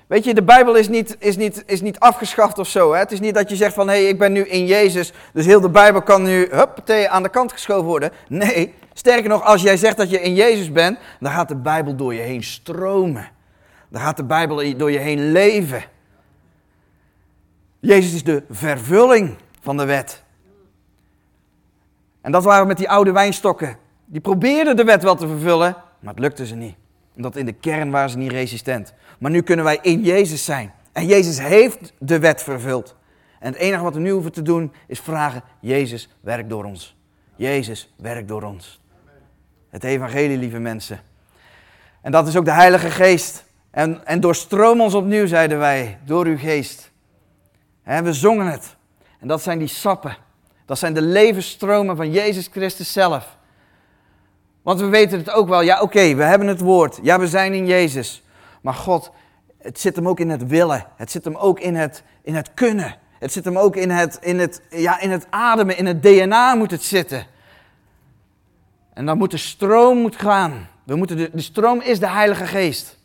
[0.07, 2.92] Weet je, de Bijbel is niet, is niet, is niet afgeschaft of zo.
[2.92, 2.98] Hè?
[2.98, 5.61] Het is niet dat je zegt van, hé, ik ben nu in Jezus, dus heel
[5.61, 8.12] de Bijbel kan nu, huppatee, aan de kant geschoven worden.
[8.28, 11.96] Nee, sterker nog, als jij zegt dat je in Jezus bent, dan gaat de Bijbel
[11.96, 13.28] door je heen stromen.
[13.88, 15.85] Dan gaat de Bijbel door je heen leven.
[17.83, 20.23] Jezus is de vervulling van de wet.
[22.21, 23.77] En dat waren met die oude wijnstokken.
[24.05, 26.75] Die probeerden de wet wel te vervullen, maar het lukte ze niet.
[27.16, 28.95] Omdat in de kern waren ze niet resistent.
[29.18, 30.73] Maar nu kunnen wij in Jezus zijn.
[30.92, 32.97] En Jezus heeft de wet vervuld.
[33.38, 36.97] En het enige wat we nu hoeven te doen is vragen: Jezus, werk door ons.
[37.37, 38.81] Jezus, werk door ons.
[39.71, 41.01] Het evangelie, lieve mensen.
[42.01, 43.45] En dat is ook de Heilige Geest.
[43.71, 46.91] En, en doorstroom ons opnieuw, zeiden wij, door uw geest.
[47.83, 48.77] We zongen het.
[49.21, 50.16] En dat zijn die sappen.
[50.66, 53.37] Dat zijn de levensstromen van Jezus Christus zelf.
[54.62, 55.61] Want we weten het ook wel.
[55.61, 56.99] Ja, oké, we hebben het woord.
[57.03, 58.23] Ja, we zijn in Jezus.
[58.61, 59.11] Maar God,
[59.59, 60.87] het zit hem ook in het willen.
[60.97, 62.97] Het zit hem ook in het, in het kunnen.
[63.18, 66.55] Het zit hem ook in het, in, het, ja, in het ademen, in het DNA
[66.55, 67.27] moet het zitten.
[68.95, 70.68] En dan moet de stroom moet gaan.
[70.85, 72.99] We moeten de, de stroom is de Heilige Geest.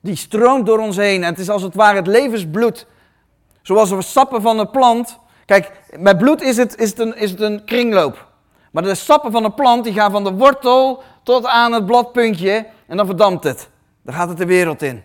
[0.00, 1.22] Die stroomt door ons heen.
[1.22, 2.86] En het is als het ware het levensbloed.
[3.64, 5.18] Zoals we sappen van een plant.
[5.44, 8.26] Kijk, met bloed is het, is het, een, is het een kringloop.
[8.70, 12.66] Maar de sappen van een plant die gaan van de wortel tot aan het bladpuntje
[12.86, 13.68] en dan verdampt het.
[14.02, 15.02] Dan gaat het de wereld in.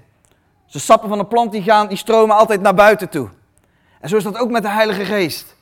[0.63, 3.29] Dus de sappen van een plant die, gaan, die stromen altijd naar buiten toe.
[3.99, 5.55] En zo is dat ook met de Heilige Geest.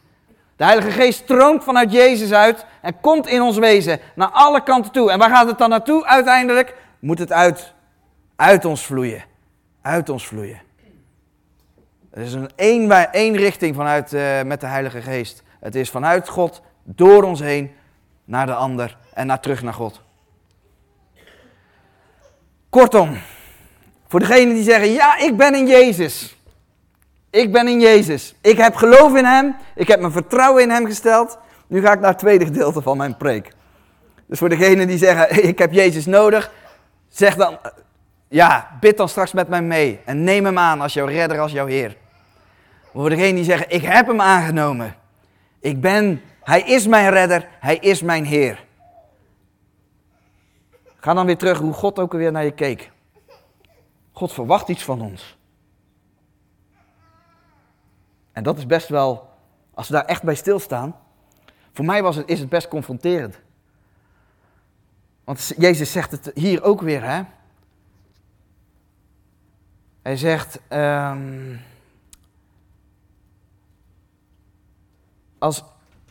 [0.55, 4.91] De Heilige Geest stroomt vanuit Jezus uit en komt in ons wezen naar alle kanten
[4.91, 5.12] toe.
[5.12, 6.75] En waar gaat het dan naartoe uiteindelijk?
[6.99, 7.73] Moet het uit,
[8.36, 9.23] uit ons vloeien.
[9.81, 10.65] Uit ons vloeien.
[12.17, 15.43] Het is een één, één richting vanuit, uh, met de Heilige Geest.
[15.60, 17.71] Het is vanuit God, door ons heen,
[18.25, 20.01] naar de ander en naar terug naar God.
[22.69, 23.17] Kortom,
[24.08, 26.38] voor degenen die zeggen, ja, ik ben in Jezus.
[27.30, 28.36] Ik ben in Jezus.
[28.41, 29.56] Ik heb geloof in Hem.
[29.75, 31.38] Ik heb mijn vertrouwen in Hem gesteld.
[31.67, 33.51] Nu ga ik naar het tweede gedeelte van mijn preek.
[34.25, 36.51] Dus voor degenen die zeggen, ik heb Jezus nodig,
[37.10, 37.58] zeg dan,
[38.27, 39.99] ja, bid dan straks met mij mee.
[40.06, 41.97] En neem Hem aan als jouw redder, als jouw Heer.
[42.93, 44.95] Voor degenen die zeggen, ik heb Hem aangenomen.
[45.60, 48.65] Ik ben, Hij is mijn redder, Hij is mijn Heer.
[50.95, 52.91] Ga dan weer terug hoe God ook weer naar je keek.
[54.12, 55.38] God verwacht iets van ons.
[58.32, 59.30] En dat is best wel,
[59.73, 60.95] als we daar echt bij stilstaan,
[61.73, 63.39] voor mij was het, is het best confronterend.
[65.23, 67.21] Want Jezus zegt het hier ook weer, hè?
[70.02, 71.56] Hij zegt, ehm,
[75.38, 75.63] als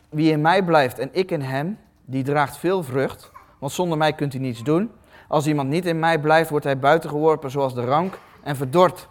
[0.09, 4.13] wie in mij blijft en ik in hem, die draagt veel vrucht, want zonder mij
[4.13, 4.91] kunt u niets doen.
[5.27, 9.09] Als iemand niet in mij blijft, wordt hij buitengeworpen zoals de rank en verdord.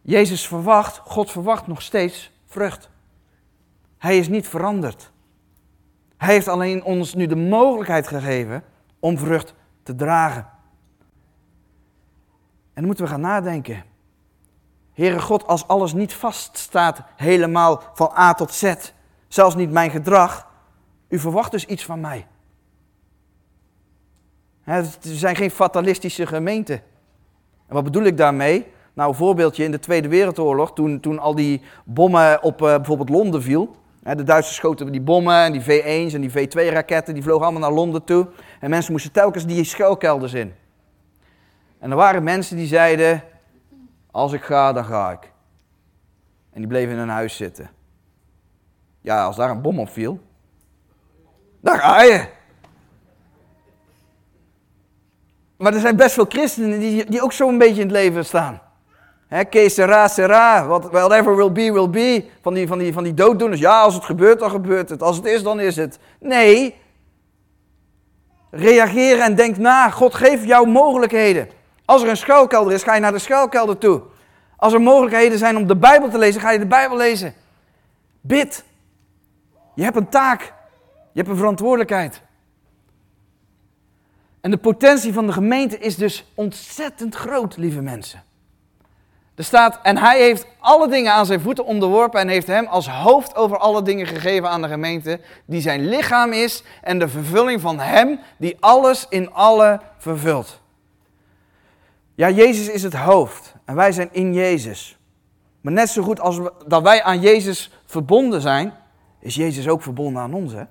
[0.00, 2.90] Jezus verwacht, God verwacht nog steeds vrucht.
[3.98, 5.12] Hij is niet veranderd.
[6.16, 8.62] Hij heeft alleen ons nu de mogelijkheid gegeven
[8.98, 10.48] om vrucht te dragen.
[12.72, 13.84] En dan moeten we gaan nadenken.
[15.00, 18.74] Heere God, als alles niet vaststaat helemaal van A tot Z,
[19.28, 20.46] zelfs niet mijn gedrag,
[21.08, 22.26] u verwacht dus iets van mij.
[24.64, 26.72] We zijn geen fatalistische gemeente.
[27.66, 28.66] En wat bedoel ik daarmee?
[28.92, 33.08] Nou, een voorbeeldje in de Tweede Wereldoorlog, toen, toen al die bommen op uh, bijvoorbeeld
[33.08, 33.76] Londen viel.
[34.02, 37.78] De Duitsers schoten die bommen en die V1's en die V2-raketten, die vlogen allemaal naar
[37.78, 38.28] Londen toe.
[38.60, 40.54] En mensen moesten telkens die schuilkelders in.
[41.78, 43.22] En er waren mensen die zeiden,
[44.10, 45.32] als ik ga, dan ga ik.
[46.52, 47.70] En die bleven in hun huis zitten.
[49.00, 50.20] Ja, als daar een bom op viel,
[51.60, 52.28] dan ga je.
[55.56, 58.24] Maar er zijn best veel christenen die, die ook zo een beetje in het leven
[58.24, 58.60] staan.
[59.28, 62.24] He, sera, whatever will be, will be.
[62.42, 63.60] Van die, van, die, van die dooddoeners.
[63.60, 65.02] Ja, als het gebeurt, dan gebeurt het.
[65.02, 65.98] Als het is, dan is het.
[66.20, 66.74] Nee.
[68.50, 69.90] Reageer en denk na.
[69.90, 71.48] God geeft jou mogelijkheden.
[71.90, 74.02] Als er een schuilkelder is, ga je naar de schuilkelder toe.
[74.56, 77.34] Als er mogelijkheden zijn om de Bijbel te lezen, ga je de Bijbel lezen.
[78.20, 78.64] Bid.
[79.74, 80.40] Je hebt een taak.
[81.12, 82.22] Je hebt een verantwoordelijkheid.
[84.40, 88.22] En de potentie van de gemeente is dus ontzettend groot, lieve mensen.
[89.34, 92.88] Er staat, en hij heeft alle dingen aan zijn voeten onderworpen en heeft hem als
[92.88, 97.60] hoofd over alle dingen gegeven aan de gemeente, die zijn lichaam is en de vervulling
[97.60, 100.59] van hem die alles in alle vervult.
[102.20, 104.98] Ja, Jezus is het hoofd en wij zijn in Jezus.
[105.60, 108.72] Maar net zo goed als dat wij aan Jezus verbonden zijn,
[109.20, 110.52] is Jezus ook verbonden aan ons.
[110.52, 110.62] Hè?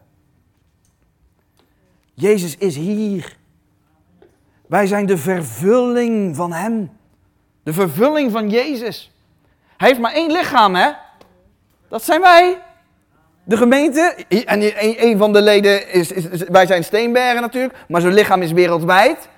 [2.13, 3.37] Jezus is hier.
[4.67, 6.89] Wij zijn de vervulling van Hem.
[7.63, 9.11] De vervulling van Jezus.
[9.77, 10.91] Hij heeft maar één lichaam, hè?
[11.87, 12.61] Dat zijn wij.
[13.43, 14.25] De gemeente.
[14.45, 14.61] En
[15.07, 18.51] een van de leden is, is, is wij zijn Steenbergen natuurlijk, maar zijn lichaam is
[18.51, 19.29] wereldwijd.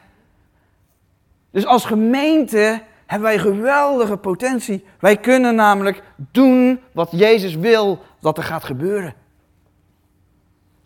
[1.51, 4.85] Dus als gemeente hebben wij geweldige potentie.
[4.99, 9.13] Wij kunnen namelijk doen wat Jezus wil dat er gaat gebeuren.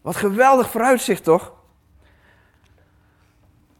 [0.02, 1.54] Wat geweldig vooruitzicht toch?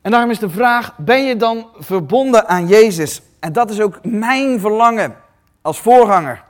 [0.02, 3.22] En daarom is de vraag, ben je dan verbonden aan Jezus?
[3.40, 5.16] En dat is ook mijn verlangen
[5.62, 6.45] als voorganger.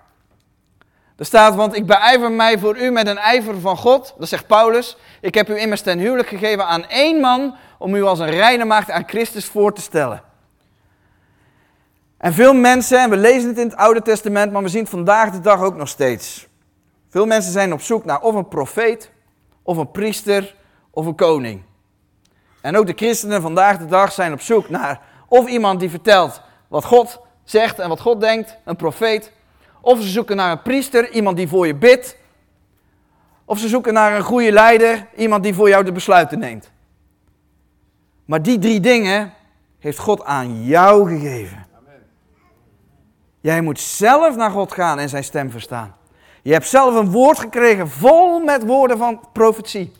[1.17, 4.15] Er staat, want ik beijver mij voor u met een ijver van God.
[4.17, 4.97] Dat zegt Paulus.
[5.21, 8.65] Ik heb u immers ten huwelijk gegeven aan één man om u als een reine
[8.65, 10.23] maagd aan Christus voor te stellen.
[12.17, 14.89] En veel mensen, en we lezen het in het Oude Testament, maar we zien het
[14.89, 16.47] vandaag de dag ook nog steeds.
[17.09, 19.11] Veel mensen zijn op zoek naar of een profeet,
[19.63, 20.55] of een priester,
[20.91, 21.63] of een koning.
[22.61, 26.41] En ook de christenen vandaag de dag zijn op zoek naar of iemand die vertelt
[26.67, 29.31] wat God zegt en wat God denkt, een profeet.
[29.85, 32.17] Of ze zoeken naar een priester, iemand die voor je bidt.
[33.45, 36.71] Of ze zoeken naar een goede leider, iemand die voor jou de besluiten neemt.
[38.25, 39.33] Maar die drie dingen
[39.79, 41.65] heeft God aan jou gegeven.
[43.41, 45.95] Jij moet zelf naar God gaan en zijn stem verstaan.
[46.41, 49.91] Je hebt zelf een woord gekregen vol met woorden van profetie.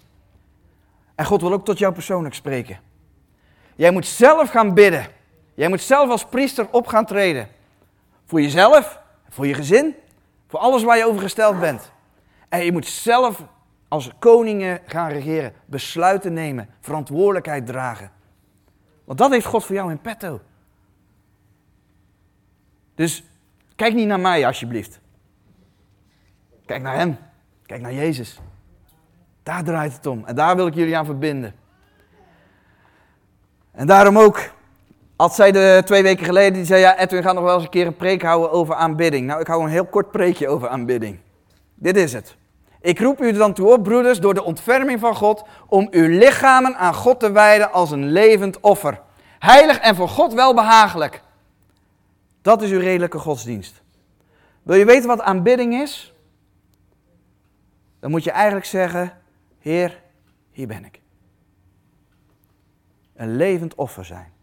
[1.15, 2.80] En God wil ook tot jou persoonlijk spreken.
[3.76, 5.08] Jij moet zelf gaan bidden.
[5.54, 7.48] Jij moet zelf als priester op gaan treden.
[8.26, 9.96] Voor jezelf, voor je gezin,
[10.48, 11.92] voor alles waar je over gesteld bent.
[12.50, 13.44] En je moet zelf
[13.88, 18.12] als koningen gaan regeren, besluiten nemen, verantwoordelijkheid dragen.
[19.04, 20.42] Want dat heeft God voor jou in petto.
[22.96, 23.24] Dus
[23.76, 25.00] kijk niet naar mij alsjeblieft.
[26.66, 27.18] Kijk naar Hem.
[27.66, 28.40] Kijk naar Jezus.
[29.44, 30.26] Daar draait het om.
[30.26, 31.56] En daar wil ik jullie aan verbinden.
[33.72, 34.54] En daarom ook,
[35.15, 37.69] als zij de twee weken geleden, die zei, ja Edwin gaat nog wel eens een
[37.69, 39.28] keer een preek houden over aanbidding.
[39.28, 41.19] Nou, ik hou een heel kort preekje over aanbidding.
[41.75, 42.36] Dit is het.
[42.82, 46.75] Ik roep u dan toe op, broeders, door de ontferming van God, om uw lichamen
[46.75, 49.01] aan God te wijden als een levend offer.
[49.39, 51.21] Heilig en voor God welbehagelijk.
[52.41, 53.84] Dat is uw redelijke godsdienst.
[54.63, 56.13] Wil je weten wat aanbidding is?
[57.99, 59.13] Dan moet je eigenlijk zeggen,
[59.60, 60.01] Heer,
[60.51, 61.01] hier ben ik.
[63.15, 64.35] Een levend offer zijn.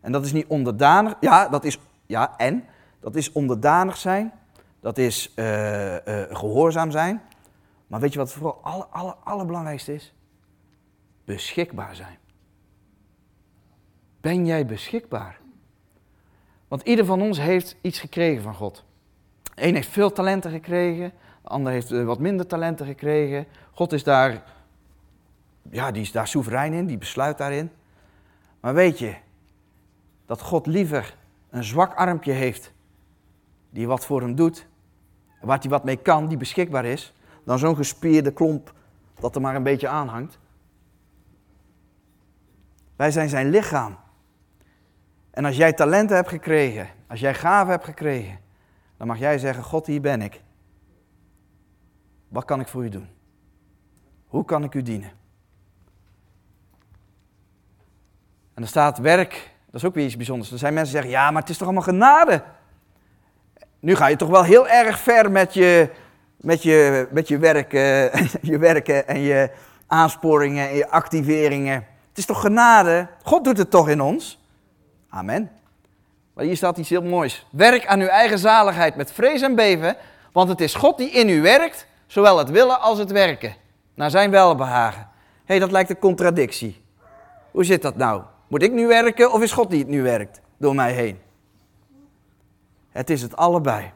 [0.00, 1.14] En dat is niet onderdanig.
[1.20, 1.78] Ja, dat is.
[2.06, 2.64] Ja, en.
[3.00, 4.32] Dat is onderdanig zijn.
[4.80, 5.98] Dat is uh, uh,
[6.30, 7.22] gehoorzaam zijn.
[7.86, 10.14] Maar weet je wat vooral alle, alle, allerbelangrijkste is?
[11.24, 12.18] Beschikbaar zijn.
[14.20, 15.38] Ben jij beschikbaar?
[16.68, 18.84] Want ieder van ons heeft iets gekregen van God.
[19.54, 23.46] Eén heeft veel talenten gekregen, de ander heeft eh, wat minder talenten gekregen.
[23.72, 24.42] God is daar,
[25.70, 27.70] ja, die is daar soeverein in, die besluit daarin.
[28.60, 29.14] Maar weet je,
[30.28, 31.16] dat God liever
[31.50, 32.72] een zwak armpje heeft,
[33.70, 34.66] die wat voor hem doet,
[35.40, 37.14] waar hij wat mee kan, die beschikbaar is,
[37.44, 38.74] dan zo'n gespierde klomp
[39.20, 40.38] dat er maar een beetje aanhangt.
[42.96, 43.96] Wij zijn zijn lichaam.
[45.30, 48.38] En als jij talenten hebt gekregen, als jij gaven hebt gekregen,
[48.96, 50.42] dan mag jij zeggen: God, hier ben ik.
[52.28, 53.08] Wat kan ik voor u doen?
[54.26, 55.10] Hoe kan ik u dienen?
[58.54, 60.52] En er staat werk, is ook weer iets bijzonders.
[60.52, 62.42] Er zijn mensen die zeggen: ja, maar het is toch allemaal genade?
[63.80, 65.90] Nu ga je toch wel heel erg ver met je,
[66.36, 68.14] met je, met je, werk, uh,
[68.52, 69.50] je werken en je
[69.86, 71.74] aansporingen en je activeringen.
[72.08, 73.08] Het is toch genade?
[73.22, 74.38] God doet het toch in ons?
[75.10, 75.50] Amen.
[76.34, 77.46] Maar hier staat iets heel moois.
[77.50, 79.96] Werk aan uw eigen zaligheid met vrees en beven,
[80.32, 83.54] want het is God die in u werkt, zowel het willen als het werken,
[83.94, 85.00] naar zijn welbehagen.
[85.00, 85.08] Hé,
[85.44, 86.82] hey, dat lijkt een contradictie.
[87.50, 88.22] Hoe zit dat nou?
[88.48, 91.18] Moet ik nu werken of is God die het nu werkt door mij heen?
[92.90, 93.92] Het is het allebei.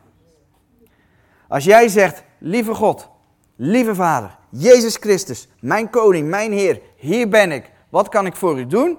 [1.49, 3.09] Als jij zegt, lieve God,
[3.57, 7.71] lieve Vader, Jezus Christus, mijn koning, mijn Heer, hier ben ik.
[7.89, 8.99] Wat kan ik voor u doen?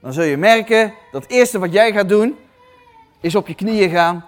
[0.00, 2.36] Dan zul je merken dat het eerste wat jij gaat doen,
[3.20, 4.24] is op je knieën gaan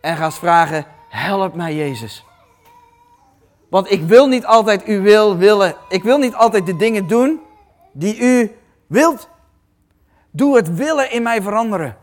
[0.00, 2.24] en gaan vragen, help mij Jezus.
[3.68, 5.74] Want ik wil niet altijd uw wil willen.
[5.88, 7.40] Ik wil niet altijd de dingen doen
[7.92, 9.28] die u wilt.
[10.30, 11.96] Doe het willen in mij veranderen.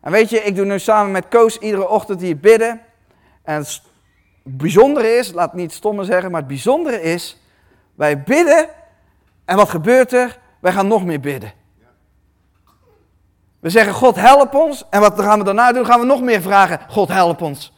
[0.00, 2.80] En weet je, ik doe nu samen met Koos iedere ochtend hier bidden.
[3.42, 3.82] En het
[4.42, 7.40] bijzondere is, laat niet stommen zeggen, maar het bijzondere is,
[7.94, 8.68] wij bidden
[9.44, 10.38] en wat gebeurt er?
[10.60, 11.52] Wij gaan nog meer bidden.
[13.60, 14.84] We zeggen, God help ons.
[14.90, 15.86] En wat gaan we daarna doen?
[15.86, 17.72] Gaan we nog meer vragen, God help ons.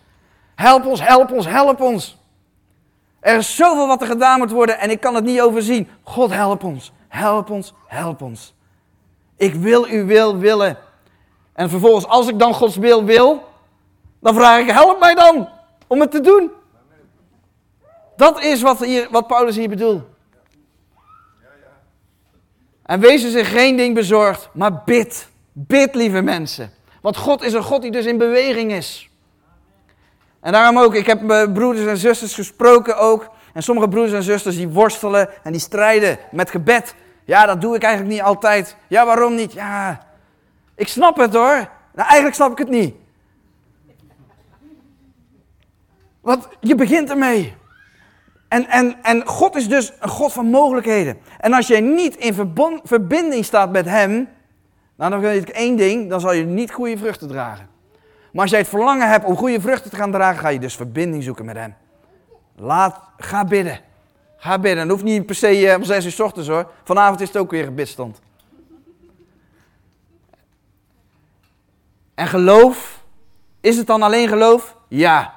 [0.55, 2.19] Help ons, help ons, help ons.
[3.21, 5.89] Er is zoveel wat er gedaan moet worden en ik kan het niet overzien.
[6.03, 8.55] God help ons, help ons, help ons.
[9.37, 10.79] Ik wil uw wil willen.
[11.53, 13.49] En vervolgens, als ik dan Gods wil wil,
[14.21, 15.49] dan vraag ik, help mij dan
[15.87, 16.51] om het te doen.
[18.17, 20.03] Dat is wat, hier, wat Paulus hier bedoelt.
[22.83, 25.29] En wees zich geen ding bezorgd, maar bid.
[25.53, 26.73] Bid, lieve mensen.
[27.01, 29.11] Want God is een God die dus in beweging is.
[30.41, 33.31] En daarom ook, ik heb mijn broeders en zusters gesproken ook.
[33.53, 36.95] En sommige broeders en zusters die worstelen en die strijden met gebed.
[37.25, 38.77] Ja, dat doe ik eigenlijk niet altijd.
[38.89, 39.53] Ja, waarom niet?
[39.53, 40.01] Ja,
[40.75, 41.69] ik snap het hoor.
[41.95, 42.95] Nou, eigenlijk snap ik het niet.
[46.21, 47.55] Want je begint ermee.
[48.49, 51.19] En, en, en God is dus een God van mogelijkheden.
[51.39, 54.29] En als jij niet in verbinding staat met Hem,
[54.97, 57.69] nou dan weet ik één ding, dan zal je niet goede vruchten dragen.
[58.33, 60.77] Maar als jij het verlangen hebt om goede vruchten te gaan dragen, ga je dus
[60.77, 61.75] verbinding zoeken met Hem.
[62.57, 63.81] Laat, ga bidden.
[64.45, 64.89] Ga bidden.
[64.89, 66.71] Dat hoeft niet per se eh, om zes uur s ochtends hoor.
[66.83, 68.21] Vanavond is het ook weer gebidstand.
[72.15, 73.05] En geloof,
[73.61, 74.77] is het dan alleen geloof?
[74.89, 75.35] Ja.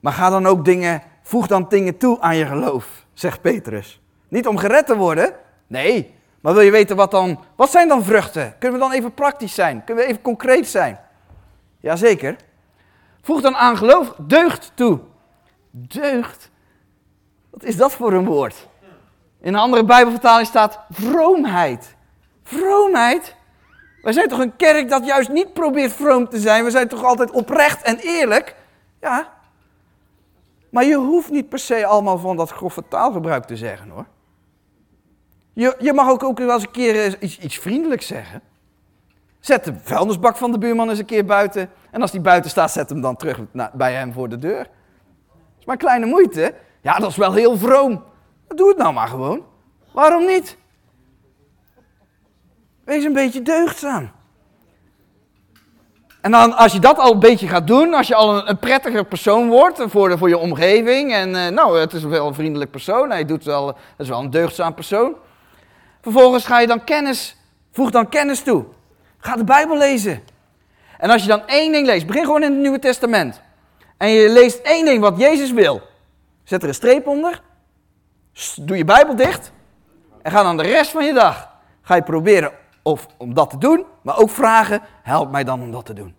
[0.00, 4.00] Maar ga dan ook dingen, voeg dan dingen toe aan je geloof, zegt Petrus.
[4.28, 5.34] Niet om gered te worden,
[5.66, 6.14] nee.
[6.40, 8.54] Maar wil je weten wat dan, wat zijn dan vruchten?
[8.58, 9.84] Kunnen we dan even praktisch zijn?
[9.84, 11.00] Kunnen we even concreet zijn?
[11.80, 12.36] Jazeker.
[13.22, 15.00] Voeg dan aan geloof deugd toe.
[15.70, 16.49] Deugd?
[17.60, 18.68] Wat is dat voor een woord?
[19.40, 21.96] In een andere Bijbelvertaling staat vroomheid.
[22.42, 23.34] Vroomheid?
[24.02, 26.64] Wij zijn toch een kerk dat juist niet probeert vroom te zijn.
[26.64, 28.56] We zijn toch altijd oprecht en eerlijk?
[29.00, 29.32] Ja.
[30.70, 34.06] Maar je hoeft niet per se allemaal van dat grove taalgebruik te zeggen hoor.
[35.52, 38.42] Je, je mag ook, ook wel eens een keer iets, iets vriendelijks zeggen.
[39.40, 41.70] Zet de vuilnisbak van de buurman eens een keer buiten.
[41.90, 43.38] En als die buiten staat, zet hem dan terug
[43.72, 44.62] bij hem voor de deur.
[44.62, 46.54] Dat is maar kleine moeite.
[46.80, 48.04] Ja, dat is wel heel vroom.
[48.48, 49.44] Doe het nou maar gewoon.
[49.92, 50.56] Waarom niet?
[52.84, 54.10] Wees een beetje deugdzaam.
[56.20, 59.04] En dan, als je dat al een beetje gaat doen, als je al een, prettiger
[59.04, 61.12] persoon wordt voor, voor je omgeving.
[61.12, 63.10] En uh, nou, het is wel een vriendelijk persoon.
[63.10, 65.14] Hij doet wel, het is wel een deugdzaam persoon.
[66.00, 67.36] Vervolgens ga je dan kennis,
[67.72, 68.64] voeg dan kennis toe.
[69.18, 70.22] Ga de Bijbel lezen.
[70.98, 73.40] En als je dan één ding leest, begin gewoon in het Nieuwe Testament.
[73.96, 75.82] En je leest één ding wat Jezus wil.
[76.50, 77.42] Zet er een streep onder.
[78.56, 79.52] Doe je Bijbel dicht.
[80.22, 81.56] En ga dan de rest van je dag.
[81.82, 85.70] Ga je proberen of om dat te doen, maar ook vragen, help mij dan om
[85.70, 86.14] dat te doen.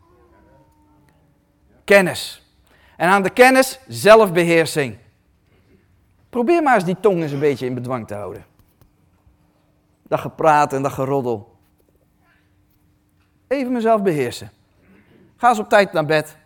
[1.84, 2.54] Kennis.
[2.98, 4.98] En aan de kennis zelfbeheersing.
[6.30, 8.46] Probeer maar eens die tong eens een beetje in bedwang te houden.
[10.04, 11.58] Dat gepraat en dat geroddel.
[13.48, 14.52] even mezelf beheersen.
[15.38, 16.38] Ga eens op tijd naar bed.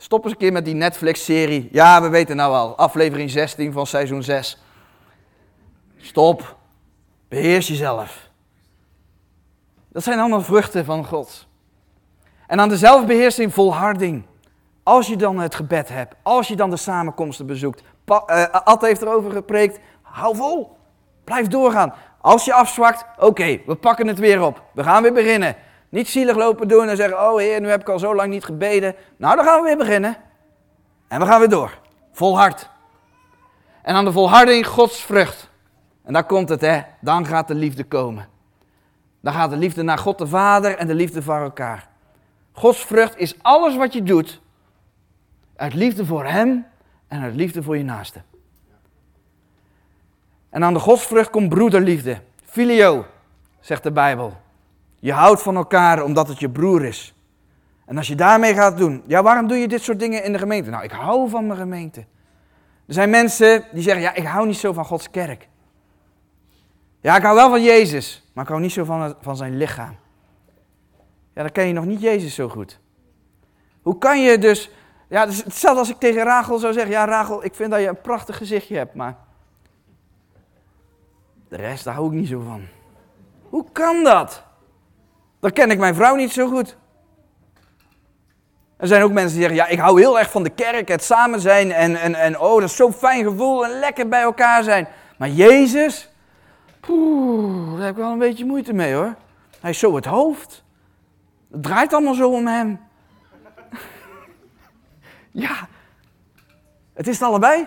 [0.00, 1.68] Stop eens een keer met die Netflix-serie.
[1.72, 2.76] Ja, we weten nou al.
[2.76, 4.62] Aflevering 16 van seizoen 6.
[5.96, 6.56] Stop.
[7.28, 8.30] Beheers jezelf.
[9.88, 11.46] Dat zijn allemaal vruchten van God.
[12.46, 14.22] En aan de zelfbeheersing volharding.
[14.82, 17.82] Als je dan het gebed hebt, als je dan de samenkomsten bezoekt.
[18.04, 19.78] Pa, uh, Ad heeft erover gepreekt.
[20.02, 20.76] Hou vol.
[21.24, 21.94] Blijf doorgaan.
[22.20, 24.62] Als je afzwakt, oké, we pakken het weer op.
[24.74, 25.56] We gaan weer beginnen.
[25.88, 28.44] Niet zielig lopen doen en zeggen, oh heer, nu heb ik al zo lang niet
[28.44, 28.94] gebeden.
[29.16, 30.16] Nou, dan gaan we weer beginnen.
[31.08, 31.78] En we gaan weer door.
[32.12, 32.70] Volhard.
[33.82, 35.50] En aan de volharding Gods vrucht.
[36.04, 36.80] En daar komt het, hè.
[37.00, 38.28] Dan gaat de liefde komen.
[39.20, 41.88] Dan gaat de liefde naar God de Vader en de liefde voor elkaar.
[42.52, 44.40] Gods vrucht is alles wat je doet.
[45.56, 46.66] Uit liefde voor Hem
[47.08, 48.22] en uit liefde voor je naaste.
[50.50, 52.20] En aan de godsvrucht komt broederliefde.
[52.44, 53.06] Filio,
[53.60, 54.36] zegt de Bijbel.
[54.98, 57.14] Je houdt van elkaar omdat het je broer is.
[57.84, 60.38] En als je daarmee gaat doen, ja, waarom doe je dit soort dingen in de
[60.38, 60.70] gemeente?
[60.70, 62.00] Nou, ik hou van mijn gemeente.
[62.86, 65.48] Er zijn mensen die zeggen, ja, ik hou niet zo van Gods kerk.
[67.00, 69.96] Ja, ik hou wel van Jezus, maar ik hou niet zo van, van zijn lichaam.
[71.34, 72.80] Ja, dan ken je nog niet Jezus zo goed.
[73.82, 74.70] Hoe kan je dus,
[75.08, 78.00] ja, hetzelfde als ik tegen Rachel zou zeggen, ja, Rachel, ik vind dat je een
[78.00, 79.16] prachtig gezichtje hebt, maar
[81.48, 82.62] de rest, daar hou ik niet zo van.
[83.42, 84.42] Hoe kan dat?
[85.40, 86.76] Dan ken ik mijn vrouw niet zo goed.
[88.76, 91.04] Er zijn ook mensen die zeggen, ja, ik hou heel erg van de kerk, het
[91.04, 94.62] samen zijn en, en, en oh, dat is zo'n fijn gevoel en lekker bij elkaar
[94.62, 94.88] zijn.
[95.16, 96.10] Maar Jezus,
[96.80, 99.14] poeh, daar heb ik wel een beetje moeite mee hoor.
[99.60, 100.64] Hij is zo het hoofd.
[101.50, 102.80] Het draait allemaal zo om hem.
[105.30, 105.68] ja,
[106.94, 107.66] het is het allebei.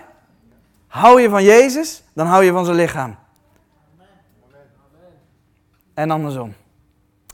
[0.88, 3.15] Hou je van Jezus, dan hou je van zijn lichaam.
[5.93, 6.53] En andersom.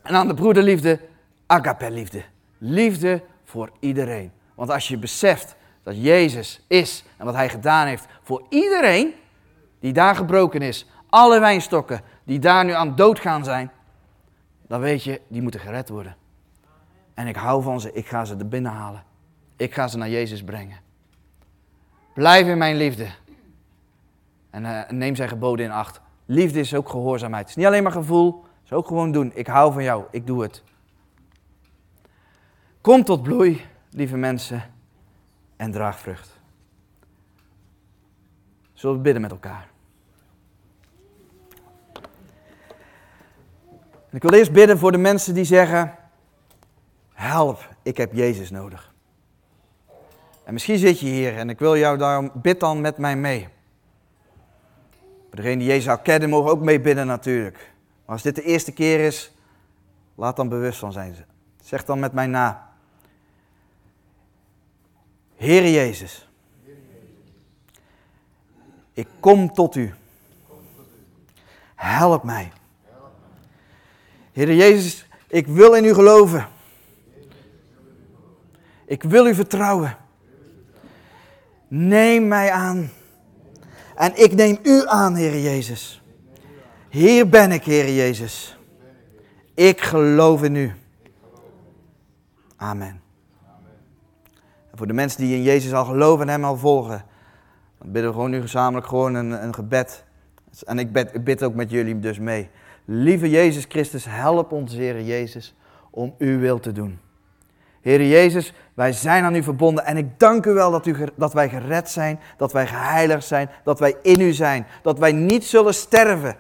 [0.08, 0.99] En aan de broederliefde,
[1.45, 2.24] agape liefde.
[2.58, 4.32] Liefde voor iedereen.
[4.55, 9.14] Want als je beseft dat Jezus is en wat hij gedaan heeft voor iedereen
[9.80, 13.72] die daar gebroken is, alle wijnstokken die daar nu aan dood gaan zijn,
[14.68, 16.16] dan weet je, die moeten gered worden.
[17.14, 19.03] En ik hou van ze, ik ga ze er binnen halen.
[19.55, 20.80] Ik ga ze naar Jezus brengen.
[22.14, 23.08] Blijf in mijn liefde.
[24.49, 26.01] En uh, neem zijn geboden in acht.
[26.26, 27.41] Liefde is ook gehoorzaamheid.
[27.41, 29.32] Het is niet alleen maar gevoel, is ook gewoon doen.
[29.34, 30.63] Ik hou van jou, ik doe het.
[32.82, 34.63] Kom tot bloei, lieve mensen,
[35.55, 36.39] en draag vrucht.
[38.74, 39.68] Zullen we bidden met elkaar?
[44.11, 45.95] ik wil eerst bidden voor de mensen die zeggen:
[47.13, 48.93] Help, ik heb Jezus nodig.
[50.43, 53.47] En misschien zit je hier en ik wil jou daarom, bid dan met mij mee.
[55.28, 57.76] Voor degene die Jezus al kennen, mogen ook mee bidden natuurlijk.
[58.08, 59.32] Maar als dit de eerste keer is,
[60.16, 61.16] laat dan bewust van zijn.
[61.64, 62.70] Zeg dan met mij na.
[65.36, 66.28] Heere Jezus,
[68.93, 69.93] ik kom tot u.
[71.76, 72.51] Help mij.
[74.32, 76.47] Heere Jezus, ik wil in u geloven.
[78.86, 79.97] Ik wil u vertrouwen.
[81.68, 82.91] Neem mij aan.
[83.95, 86.01] En ik neem u aan, Heer Jezus.
[86.89, 88.57] Hier ben ik, Heer Jezus.
[89.53, 90.73] Ik geloof in u.
[92.55, 93.01] Amen.
[94.71, 97.05] En voor de mensen die in Jezus al geloven en hem al volgen,
[97.77, 100.03] dan bidden we gewoon nu gezamenlijk gewoon een, een gebed.
[100.65, 102.49] En ik bid, ik bid ook met jullie dus mee.
[102.85, 105.55] Lieve Jezus Christus, help ons, Heer Jezus,
[105.89, 106.99] om uw wil te doen.
[107.81, 111.33] Heer Jezus, wij zijn aan u verbonden en ik dank u wel dat, u, dat
[111.33, 115.45] wij gered zijn, dat wij geheiligd zijn, dat wij in u zijn, dat wij niet
[115.45, 116.38] zullen sterven.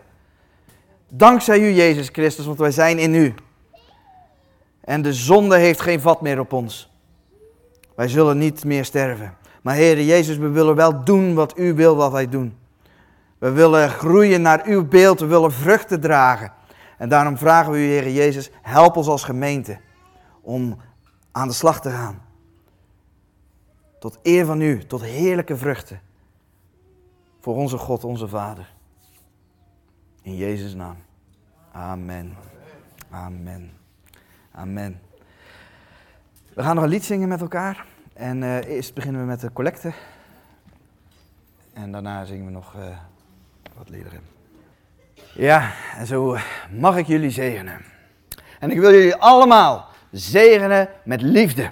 [1.09, 3.33] Dankzij u, Jezus Christus, want wij zijn in u.
[4.81, 6.91] En de zonde heeft geen vat meer op ons.
[7.95, 9.37] Wij zullen niet meer sterven.
[9.61, 12.57] Maar Heer Jezus, we willen wel doen wat u wil wat wij doen.
[13.37, 16.51] We willen groeien naar uw beeld, we willen vruchten dragen.
[16.97, 19.79] En daarom vragen we u, Heer Jezus, help ons als gemeente
[20.41, 20.77] om
[21.31, 22.21] aan de slag te gaan.
[23.99, 26.01] Tot eer van u, tot heerlijke vruchten.
[27.39, 28.73] Voor onze God, onze Vader.
[30.27, 30.97] In Jezus' naam.
[31.71, 32.35] Amen.
[33.09, 33.71] Amen.
[34.51, 35.01] Amen.
[36.53, 37.85] We gaan nog een lied zingen met elkaar.
[38.13, 39.91] En uh, eerst beginnen we met de collecte.
[41.73, 42.81] En daarna zingen we nog uh,
[43.77, 44.21] wat liederen.
[45.33, 46.37] Ja, en zo
[46.71, 47.81] mag ik jullie zegenen.
[48.59, 51.71] En ik wil jullie allemaal zegenen met liefde.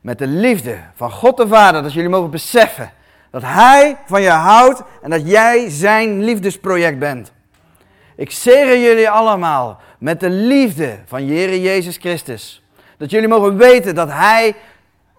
[0.00, 1.82] Met de liefde van God de Vader.
[1.82, 2.92] Dat jullie mogen beseffen
[3.30, 7.36] dat Hij van je houdt en dat jij zijn liefdesproject bent.
[8.18, 12.62] Ik zegen jullie allemaal met de liefde van Jere Jezus Christus.
[12.96, 14.54] Dat jullie mogen weten dat Hij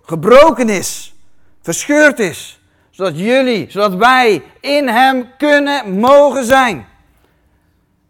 [0.02, 1.16] gebroken is,
[1.62, 6.86] verscheurd is, zodat jullie, zodat wij in Hem kunnen mogen zijn.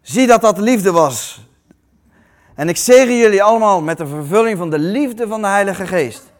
[0.02, 1.40] Zie dat dat liefde was.
[2.54, 6.32] En ik zegen jullie allemaal met de vervulling van de liefde van de Heilige Geest.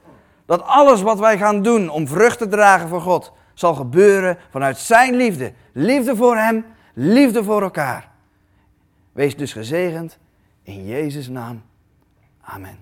[0.47, 4.79] Dat alles wat wij gaan doen om vrucht te dragen voor God, zal gebeuren vanuit
[4.79, 5.53] Zijn liefde.
[5.73, 8.10] Liefde voor Hem, liefde voor elkaar.
[9.21, 10.19] Wees dus gezegend
[10.63, 11.63] in Jezus' naam.
[12.41, 12.79] Amen.